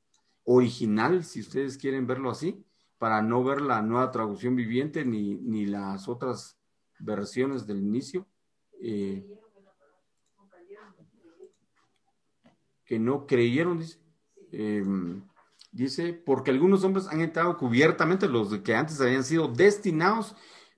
[0.45, 2.63] original, si ustedes quieren verlo así,
[2.97, 6.57] para no ver la nueva traducción viviente ni, ni las otras
[6.99, 8.25] versiones del inicio.
[8.81, 9.27] Eh,
[12.85, 13.99] que no creyeron, dice.
[14.51, 15.23] Em,
[15.71, 20.35] dice, porque algunos hombres han entrado cubiertamente, los que antes habían sido destinados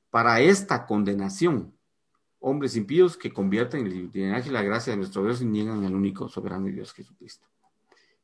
[0.09, 1.77] para esta condenación.
[2.39, 6.65] Hombres impíos que convierten en la gracia de nuestro Dios y niegan al único soberano
[6.67, 7.47] Dios Jesucristo.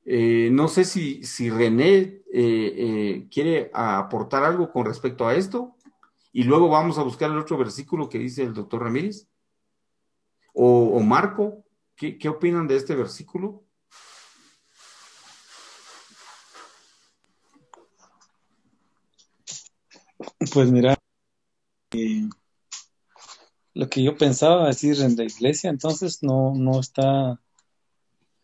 [0.06, 5.78] Eh, no sé si, si René eh, eh, quiere aportar algo con respecto a esto
[6.34, 9.28] y luego vamos a buscar el otro versículo que dice el doctor Ramírez.
[10.54, 11.64] O, Marco,
[11.96, 13.64] ¿qué, ¿qué, opinan de este versículo?
[20.54, 20.96] Pues mira,
[23.74, 27.40] lo que yo pensaba decir en la iglesia, entonces no, no está,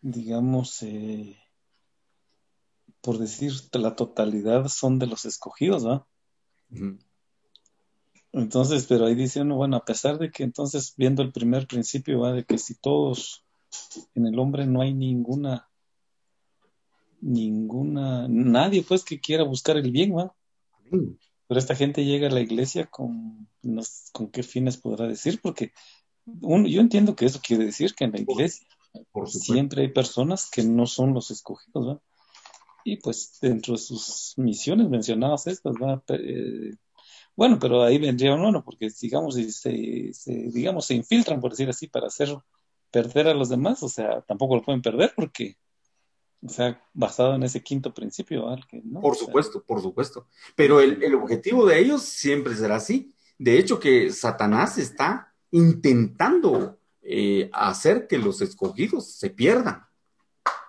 [0.00, 1.39] digamos, eh,
[3.00, 6.06] por decir la totalidad son de los escogidos, ¿va?
[8.32, 12.20] Entonces, pero ahí dice uno, bueno, a pesar de que entonces, viendo el primer principio,
[12.20, 13.44] va de que si todos
[14.14, 15.68] en el hombre no hay ninguna,
[17.20, 20.34] ninguna, nadie pues que quiera buscar el bien, va.
[21.48, 23.48] Pero esta gente llega a la iglesia con,
[24.12, 25.72] con qué fines podrá decir, porque
[26.24, 28.66] uno, yo entiendo que eso quiere decir que en la iglesia
[29.26, 32.00] siempre hay personas que no son los escogidos, ¿va?
[32.84, 36.02] Y pues dentro de sus misiones mencionadas estas, ¿va?
[36.08, 36.74] Eh,
[37.36, 41.86] bueno, pero ahí vendría uno, porque digamos, se, se, digamos, se infiltran, por decir así,
[41.86, 42.36] para hacer
[42.90, 45.56] perder a los demás, o sea, tampoco lo pueden perder porque,
[46.42, 48.44] o sea, basado en ese quinto principio,
[48.84, 49.00] ¿no?
[49.00, 50.26] Por supuesto, por supuesto.
[50.56, 53.14] Pero el, el objetivo de ellos siempre será así.
[53.38, 59.86] De hecho, que Satanás está intentando eh, hacer que los escogidos se pierdan.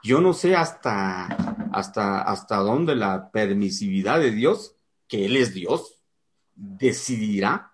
[0.04, 4.76] Yo no sé hasta, hasta, hasta dónde la permisividad de Dios,
[5.07, 6.02] que Él es Dios,
[6.53, 7.72] decidirá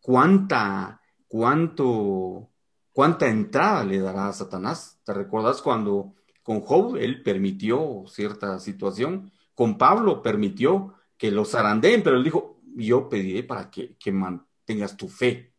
[0.00, 2.50] cuánta, cuánto,
[2.92, 4.98] cuánta entrada le dará a Satanás.
[5.04, 9.30] ¿Te recuerdas cuando con Job él permitió cierta situación?
[9.54, 15.08] Con Pablo permitió que los zarandeen, pero él dijo, yo pediré para que, mantengas tu
[15.08, 15.52] fe.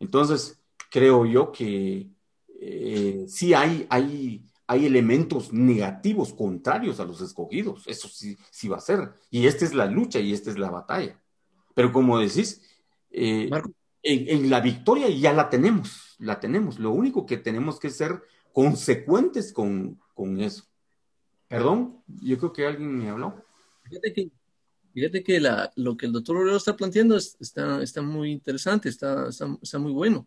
[0.00, 0.60] Entonces,
[0.90, 2.10] creo yo que
[2.60, 7.86] eh, sí hay, hay, hay elementos negativos contrarios a los escogidos.
[7.86, 9.12] Eso sí, sí va a ser.
[9.30, 11.20] Y esta es la lucha y esta es la batalla.
[11.74, 12.62] Pero como decís,
[13.10, 13.50] eh,
[14.02, 16.78] en, la victoria ya la tenemos, la tenemos.
[16.78, 18.22] Lo único que tenemos que ser
[18.52, 20.64] consecuentes con, con eso.
[21.48, 23.44] Perdón, yo creo que alguien me habló.
[23.84, 24.30] Fíjate que,
[24.92, 29.28] fíjate que la, lo que el doctor Obrero está planteando está, está muy interesante, está,
[29.28, 30.26] está, muy bueno.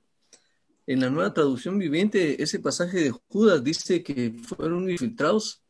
[0.90, 5.62] En la nueva traducción viviente, ese pasaje de Judas dice que fueron infiltrados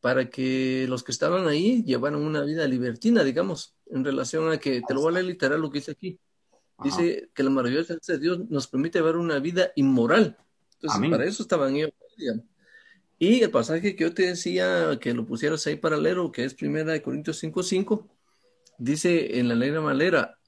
[0.00, 4.80] para que los que estaban ahí llevaran una vida libertina, digamos, en relación a que,
[4.80, 6.18] te lo voy a leer literal lo que dice aquí,
[6.82, 10.38] dice que la maravillosa de Dios nos permite ver una vida inmoral.
[10.80, 11.92] Entonces, para eso estaban ellos.
[13.18, 16.92] Y el pasaje que yo te decía que lo pusieras ahí paralelo, que es primera
[16.92, 18.08] de Corintios 5.5,
[18.78, 20.38] dice en la ley de Malera,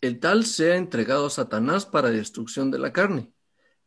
[0.00, 3.32] el tal sea entregado a Satanás para destrucción de la carne,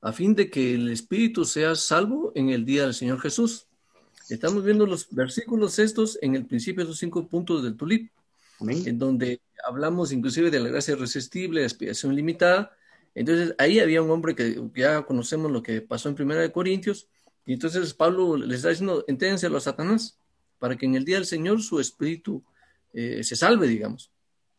[0.04, 3.68] a fin de que el espíritu sea salvo en el día del Señor Jesús.
[4.30, 8.12] Estamos viendo los versículos estos en el principio de los cinco puntos del tulip,
[8.60, 12.76] en donde hablamos inclusive de la gracia irresistible, de expiación limitada.
[13.16, 17.08] Entonces ahí había un hombre que ya conocemos lo que pasó en Primera de Corintios,
[17.46, 20.18] y entonces Pablo les está diciendo, enténselo a Satanás,
[20.60, 22.44] para que en el día del Señor su espíritu
[22.92, 24.12] eh, se salve, digamos.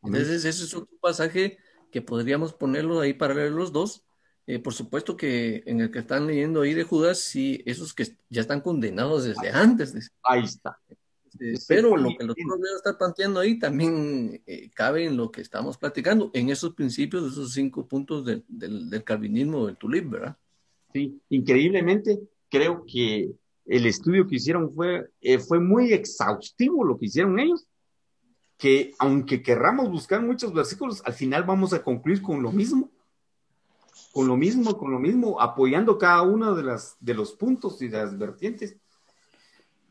[0.02, 1.58] Entonces ese es otro pasaje
[1.90, 4.04] que podríamos ponerlo ahí para leer los dos.
[4.46, 8.16] Eh, por supuesto que en el que están leyendo ahí de Judas, sí, esos que
[8.28, 10.10] ya están condenados desde antes.
[10.22, 10.78] Ahí está.
[11.40, 12.46] Eh, pero lo que el doctor
[12.76, 14.42] está planteando ahí también
[14.74, 19.02] cabe en lo que estamos platicando, en esos principios, esos cinco puntos del, del, del
[19.02, 20.36] calvinismo del tulip, ¿verdad?
[20.92, 23.34] Sí, increíblemente, creo que
[23.66, 27.66] el estudio que hicieron fue, eh, fue muy exhaustivo lo que hicieron ellos,
[28.56, 32.90] que aunque querramos buscar muchos versículos, al final vamos a concluir con lo mismo,
[34.12, 37.88] con lo mismo, con lo mismo, apoyando cada uno de, las, de los puntos y
[37.88, 38.76] de las vertientes.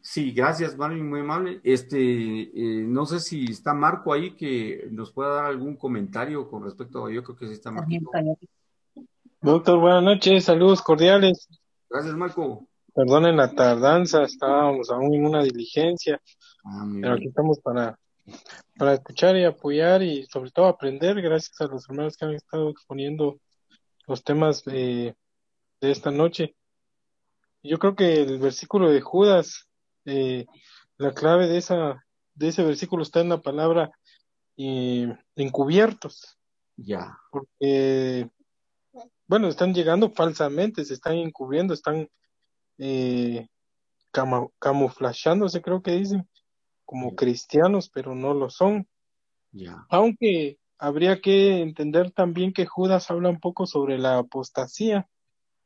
[0.01, 1.61] Sí, gracias, Marvin, muy amable.
[1.63, 6.63] Este, eh, no sé si está Marco ahí que nos pueda dar algún comentario con
[6.63, 7.89] respecto a, yo creo que sí está Marco.
[9.41, 11.47] Doctor, buenas noches, saludos cordiales.
[11.89, 12.67] Gracias, Marco.
[12.93, 16.21] Perdonen la tardanza, estábamos aún en una diligencia,
[16.65, 17.97] ah, pero aquí estamos para,
[18.77, 22.69] para escuchar y apoyar y sobre todo aprender gracias a los hermanos que han estado
[22.69, 23.39] exponiendo
[24.07, 25.15] los temas de,
[25.81, 26.55] de esta noche.
[27.61, 29.69] Yo creo que el versículo de Judas,
[30.05, 30.45] eh,
[30.97, 32.03] la clave de esa
[32.35, 33.91] de ese versículo está en la palabra
[34.57, 36.38] eh, encubiertos.
[36.75, 37.17] Ya.
[37.31, 38.30] Porque
[39.27, 42.09] bueno, están llegando falsamente, se están encubriendo, están
[42.77, 43.47] eh,
[44.59, 46.27] camuflajeándose, creo que dicen,
[46.85, 48.88] como cristianos, pero no lo son.
[49.89, 55.07] Aunque habría que entender también que Judas habla un poco sobre la apostasía,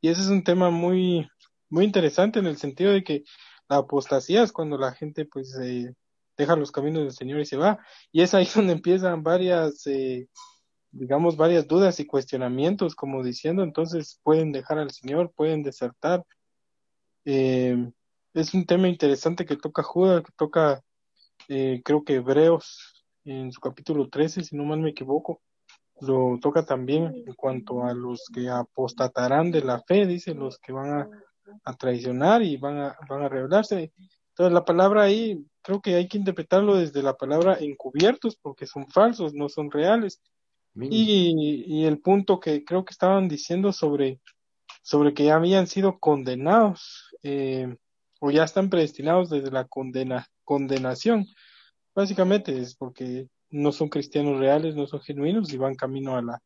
[0.00, 1.28] y ese es un tema muy,
[1.68, 3.24] muy interesante en el sentido de que
[3.68, 5.92] la apostasía es cuando la gente pues eh,
[6.36, 7.78] deja los caminos del Señor y se va,
[8.12, 10.28] y es ahí donde empiezan varias eh,
[10.90, 16.24] digamos, varias dudas y cuestionamientos, como diciendo, entonces pueden dejar al Señor, pueden desertar.
[17.24, 17.90] Eh,
[18.34, 20.82] es un tema interesante que toca Judas, que toca,
[21.48, 22.97] eh, creo que Hebreos,
[23.30, 25.40] en su capítulo 13, si no mal me equivoco,
[26.00, 30.72] lo toca también en cuanto a los que apostatarán de la fe, dice, los que
[30.72, 31.08] van a,
[31.64, 33.92] a traicionar y van a, van a rebelarse.
[34.30, 38.86] Entonces la palabra ahí, creo que hay que interpretarlo desde la palabra encubiertos, porque son
[38.88, 40.20] falsos, no son reales.
[40.80, 44.20] Y, y, el punto que creo que estaban diciendo sobre,
[44.82, 47.74] sobre que ya habían sido condenados eh,
[48.20, 51.26] o ya están predestinados desde la condena, condenación.
[51.98, 56.40] Básicamente es porque no son cristianos reales, no son genuinos y van camino a la,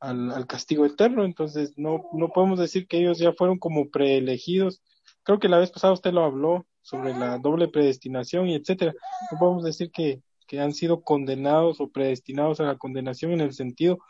[0.00, 1.24] al, al castigo eterno.
[1.24, 4.82] Entonces no, no podemos decir que ellos ya fueron como preelegidos.
[5.22, 8.92] Creo que la vez pasada usted lo habló sobre la doble predestinación y etcétera.
[9.30, 13.52] No podemos decir que, que han sido condenados o predestinados a la condenación en el
[13.52, 14.00] sentido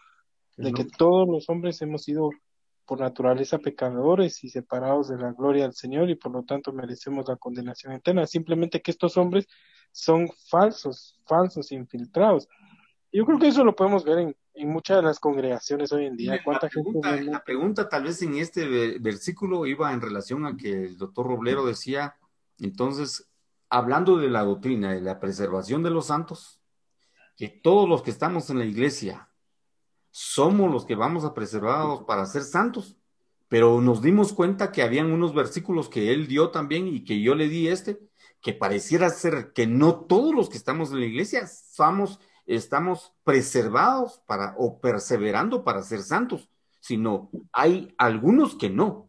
[0.57, 2.31] de que todos los hombres hemos sido
[2.91, 7.25] por naturaleza pecadores y separados de la gloria del Señor y por lo tanto merecemos
[7.29, 8.27] la condenación eterna.
[8.27, 9.47] Simplemente que estos hombres
[9.93, 12.49] son falsos, falsos, infiltrados.
[13.13, 16.17] Yo creo que eso lo podemos ver en, en muchas de las congregaciones hoy en
[16.17, 16.41] día.
[16.45, 20.57] ¿Cuánta la, pregunta, gente la pregunta tal vez en este versículo iba en relación a
[20.57, 22.17] que el doctor Roblero decía,
[22.59, 23.31] entonces,
[23.69, 26.61] hablando de la doctrina de la preservación de los santos,
[27.37, 29.30] que todos los que estamos en la iglesia
[30.11, 32.97] somos los que vamos a preservarlos para ser santos,
[33.49, 37.35] pero nos dimos cuenta que habían unos versículos que él dio también y que yo
[37.35, 37.99] le di este,
[38.41, 44.23] que pareciera ser que no todos los que estamos en la iglesia somos, estamos preservados
[44.27, 46.49] para o perseverando para ser santos,
[46.81, 49.09] sino hay algunos que no.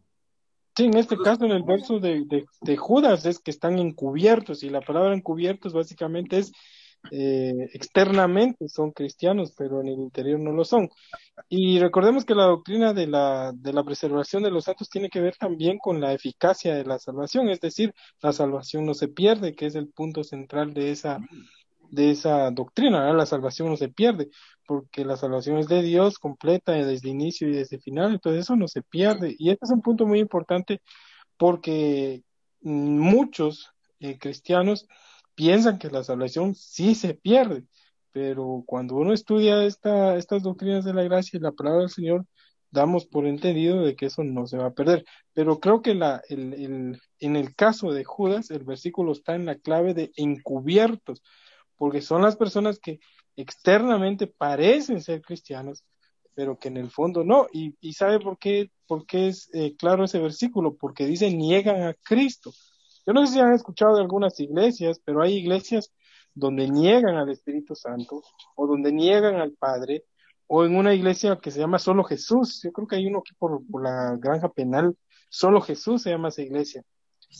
[0.75, 2.25] Sí, en este caso, en el verso de,
[2.61, 6.53] de, Judas, es que están encubiertos, y la palabra encubiertos básicamente es
[7.09, 10.89] eh, externamente son cristianos, pero en el interior no lo son.
[11.49, 15.21] Y recordemos que la doctrina de la, de la preservación de los santos tiene que
[15.21, 19.55] ver también con la eficacia de la salvación, es decir, la salvación no se pierde,
[19.55, 21.19] que es el punto central de esa,
[21.89, 24.29] de esa doctrina, la salvación no se pierde,
[24.65, 28.67] porque la salvación es de Dios completa desde inicio y desde final, entonces eso no
[28.67, 29.35] se pierde.
[29.37, 30.81] Y este es un punto muy importante
[31.37, 32.23] porque
[32.61, 34.87] muchos eh, cristianos
[35.35, 37.65] piensan que la salvación sí se pierde,
[38.11, 42.25] pero cuando uno estudia esta, estas doctrinas de la gracia y la palabra del Señor,
[42.71, 45.05] damos por entendido de que eso no se va a perder.
[45.33, 49.55] Pero creo que la, el, en el caso de Judas, el versículo está en la
[49.55, 51.21] clave de encubiertos,
[51.75, 52.99] porque son las personas que
[53.35, 55.83] externamente parecen ser cristianos,
[56.33, 57.47] pero que en el fondo no.
[57.51, 60.75] ¿Y, sabe por qué, por qué es eh, claro ese versículo?
[60.75, 62.51] Porque dice niegan a Cristo.
[63.05, 65.91] Yo no sé si han escuchado de algunas iglesias, pero hay iglesias
[66.33, 68.21] donde niegan al Espíritu Santo
[68.55, 70.05] o donde niegan al Padre
[70.47, 72.61] o en una iglesia que se llama Solo Jesús.
[72.63, 74.97] Yo creo que hay uno aquí por, la granja penal,
[75.29, 76.83] Solo Jesús se llama esa iglesia.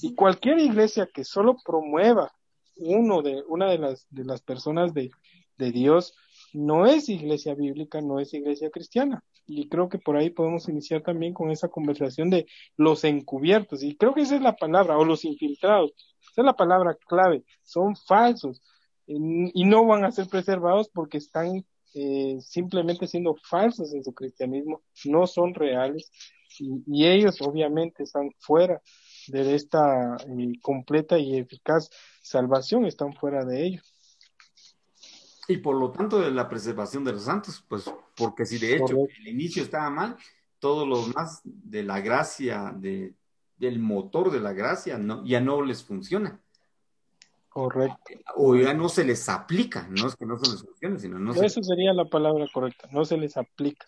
[0.02, 2.32] Y cualquier iglesia que solo promueva
[2.78, 5.12] uno de, una de las, de las personas de,
[5.58, 6.16] de Dios,
[6.54, 9.24] no es iglesia bíblica, no es iglesia cristiana.
[9.48, 12.46] Y creo que por ahí podemos iniciar también con esa conversación de
[12.78, 13.84] los encubiertos.
[13.84, 15.92] Y creo que esa es la palabra, o los infiltrados.
[16.32, 17.44] Esa es la palabra clave.
[17.64, 18.62] Son falsos
[19.08, 24.82] y no van a ser preservados porque están eh, simplemente siendo falsos en su cristianismo,
[25.04, 26.10] no son reales
[26.58, 28.82] y, ellos obviamente están fuera
[29.28, 31.90] de esta eh, completa y eficaz
[32.22, 33.91] salvación, están fuera de ellos.
[35.52, 38.96] Y por lo tanto de la preservación de los santos, pues porque si de hecho
[39.20, 40.16] el inicio estaba mal,
[40.60, 43.14] todo lo más de la gracia, de,
[43.58, 46.40] del motor de la gracia, no, ya no les funciona.
[47.50, 47.98] Correcto.
[48.38, 51.34] O ya no se les aplica, no es que no se les funcione, sino no
[51.34, 53.86] Eso sería la palabra correcta, no se les aplica.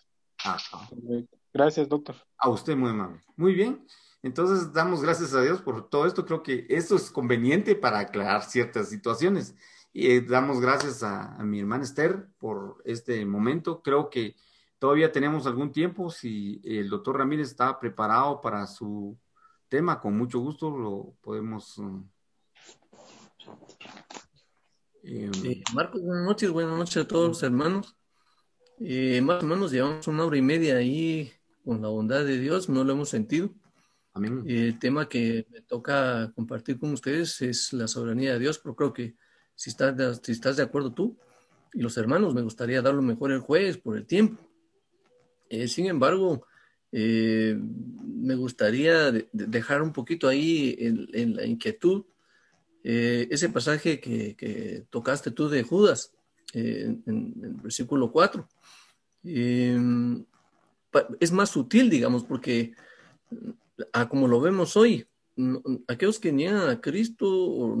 [1.50, 2.16] Gracias, doctor.
[2.36, 3.22] A usted muy amable.
[3.36, 3.86] Muy bien.
[4.22, 6.26] Entonces damos gracias a Dios por todo esto.
[6.26, 9.54] Creo que esto es conveniente para aclarar ciertas situaciones.
[9.96, 13.80] Y eh, damos gracias a, mi hermana Esther por este momento.
[13.80, 14.34] Creo que
[14.80, 16.10] todavía tenemos algún tiempo.
[16.10, 19.16] Si el doctor Ramírez está preparado para su
[19.68, 22.08] tema, con mucho gusto lo podemos um,
[25.04, 27.96] eh, eh, Marcos, buenas noches, buenas noches a todos los hermanos.
[28.80, 31.30] Eh, más o menos llevamos una hora y media ahí
[31.64, 33.50] con la bondad de Dios, no lo hemos sentido.
[34.46, 38.92] el tema que me toca compartir con ustedes es la soberanía de Dios, pero creo
[38.92, 39.14] que
[39.54, 41.16] si estás, de, si estás de acuerdo tú
[41.72, 44.40] y los hermanos, me gustaría dar lo mejor el jueves por el tiempo.
[45.66, 46.46] sin embargo,
[46.92, 52.04] me gustaría dejar un poquito ahí en la inquietud
[52.86, 56.12] eh, ese pasaje que, tocaste tú de Judas,
[56.52, 58.46] eh, en, el versículo 4,
[59.24, 60.22] em,
[61.18, 62.74] es más sutil, digamos, porque
[63.90, 65.06] a como lo vemos hoy,
[65.88, 67.76] aquellos que niegan a Cristo,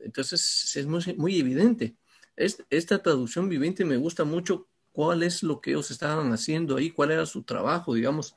[0.00, 1.96] entonces es muy, evidente.
[2.36, 7.12] esta traducción viviente me gusta mucho cuál es lo que ellos estaban haciendo ahí, cuál
[7.12, 8.36] era su trabajo, digamos.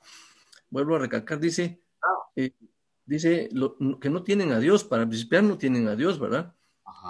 [0.69, 1.81] Vuelvo a recalcar, dice,
[2.35, 2.51] eh,
[3.05, 3.49] dice
[3.99, 6.53] que no tienen a Dios, para principiar no tienen a Dios, ¿verdad?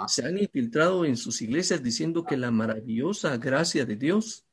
[0.06, 4.46] Se han infiltrado en sus iglesias diciendo que la maravillosa gracia de Dios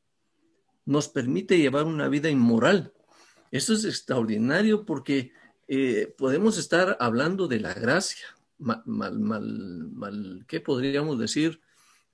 [0.85, 2.93] nos permite llevar una vida inmoral.
[3.51, 5.31] Eso es extraordinario porque
[5.67, 8.25] eh, podemos estar hablando de la gracia,
[8.57, 11.61] mal, mal, mal, ¿qué podríamos decir?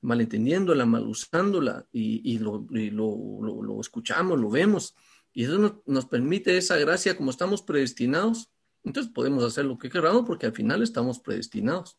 [0.01, 4.95] Malentendiéndola, mal usándola, y, lo, lo, escuchamos, lo vemos,
[5.33, 8.49] y eso nos permite esa gracia como estamos predestinados
[8.83, 11.97] entonces podemos hacer lo que queramos porque al final estamos predestinados.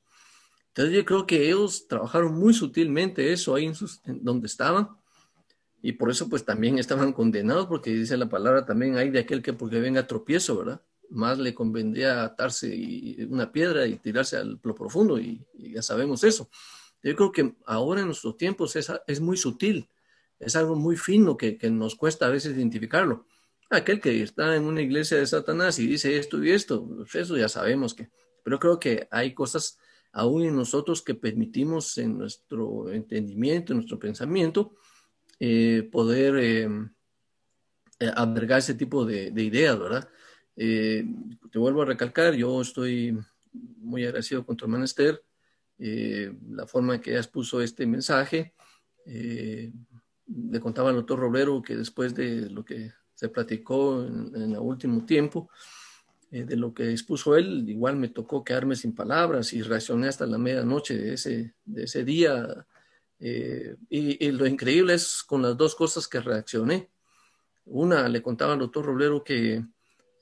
[0.68, 3.66] Entonces yo creo que ellos trabajaron muy sutilmente eso ahí
[4.04, 4.88] en, donde estaban
[5.80, 9.42] y por eso pues también estaban condenados porque dice la palabra también hay de aquel
[9.42, 10.82] que porque venga tropiezo, ¿verdad?
[11.14, 16.50] Más le convendría atarse una piedra y tirarse al lo profundo y, ya sabemos eso.
[17.02, 19.88] Yo creo que ahora en nuestros tiempos es, es muy sutil,
[20.38, 23.26] es algo muy fino que, nos cuesta a veces identificarlo
[23.70, 27.36] aquel que está en una iglesia de Satanás y dice esto y esto, pues eso
[27.36, 28.10] ya sabemos que,
[28.42, 29.78] pero creo que hay cosas
[30.12, 34.74] aún en nosotros que permitimos en nuestro entendimiento, en nuestro pensamiento,
[35.40, 36.68] eh, poder eh,
[37.98, 40.08] eh, albergar ese tipo de, ideas, ¿verdad?
[40.56, 43.18] Te vuelvo a recalcar, yo estoy
[43.52, 45.22] muy agradecido con tu hermana Esther,
[45.78, 48.54] la forma en que ella expuso este mensaje.
[49.06, 55.04] le contaba al doctor Roblero que después de lo que se platicó en, el último
[55.04, 55.48] tiempo,
[56.30, 60.26] eh, de lo que expuso él, igual me tocó quedarme sin palabras y reaccioné hasta
[60.26, 62.66] la medianoche de ese, de ese día.
[63.20, 66.90] Eh, y, lo increíble es con las dos cosas que reaccioné.
[67.66, 69.64] Una, le contaba al doctor Roblero que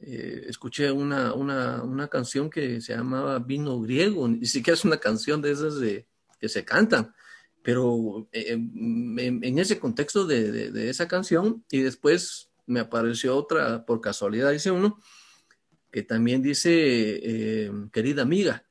[0.03, 4.99] eh, escuché una, una, una, canción que se llamaba Vino Griego, ni siquiera es una
[4.99, 6.07] canción de esas de,
[6.41, 7.15] que se cantan,
[7.63, 14.51] pero en, ese contexto de, de esa canción y después me apareció otra por casualidad,
[14.53, 14.99] dice uno,
[15.93, 18.65] que también dice eh, querida amiga.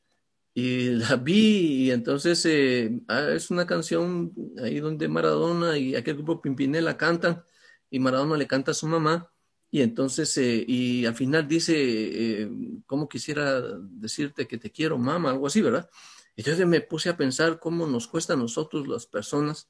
[0.53, 6.15] Y la vi y entonces eh, ah, es una canción ahí donde Maradona y aquel
[6.15, 7.43] grupo Pimpinela cantan
[7.89, 9.31] y Maradona le canta a su mamá
[9.72, 12.49] y entonces eh, y al final dice
[12.85, 15.89] cómo quisiera decirte que te quiero mamá, algo así, ¿verdad?
[16.35, 19.69] Entonces me puse a pensar cómo nos cuesta a nosotros las personas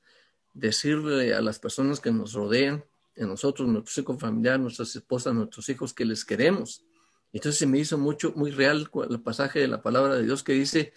[0.53, 2.83] decirle a las personas que nos rodean,
[3.17, 6.83] a nosotros, nuestros hijos familiares, nuestras esposas, nuestros hijos que les queremos
[7.33, 10.53] entonces se me hizo mucho, muy real el pasaje de la palabra de Dios que
[10.53, 10.93] dice,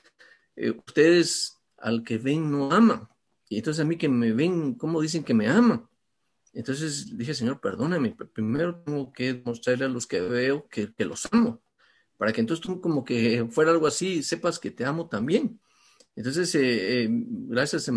[0.56, 3.08] eh, ustedes al que ven no aman.
[3.48, 5.88] Y entonces a mí que me ven, ¿cómo dicen que me aman?
[6.54, 11.62] Entonces dije, Señor, perdóname, primero tengo que mostrarle a los que veo que, los amo,
[12.16, 15.60] para que entonces tú como que fuera algo así, sepas que te amo también.
[16.16, 17.88] Entonces, eh, eh, gracias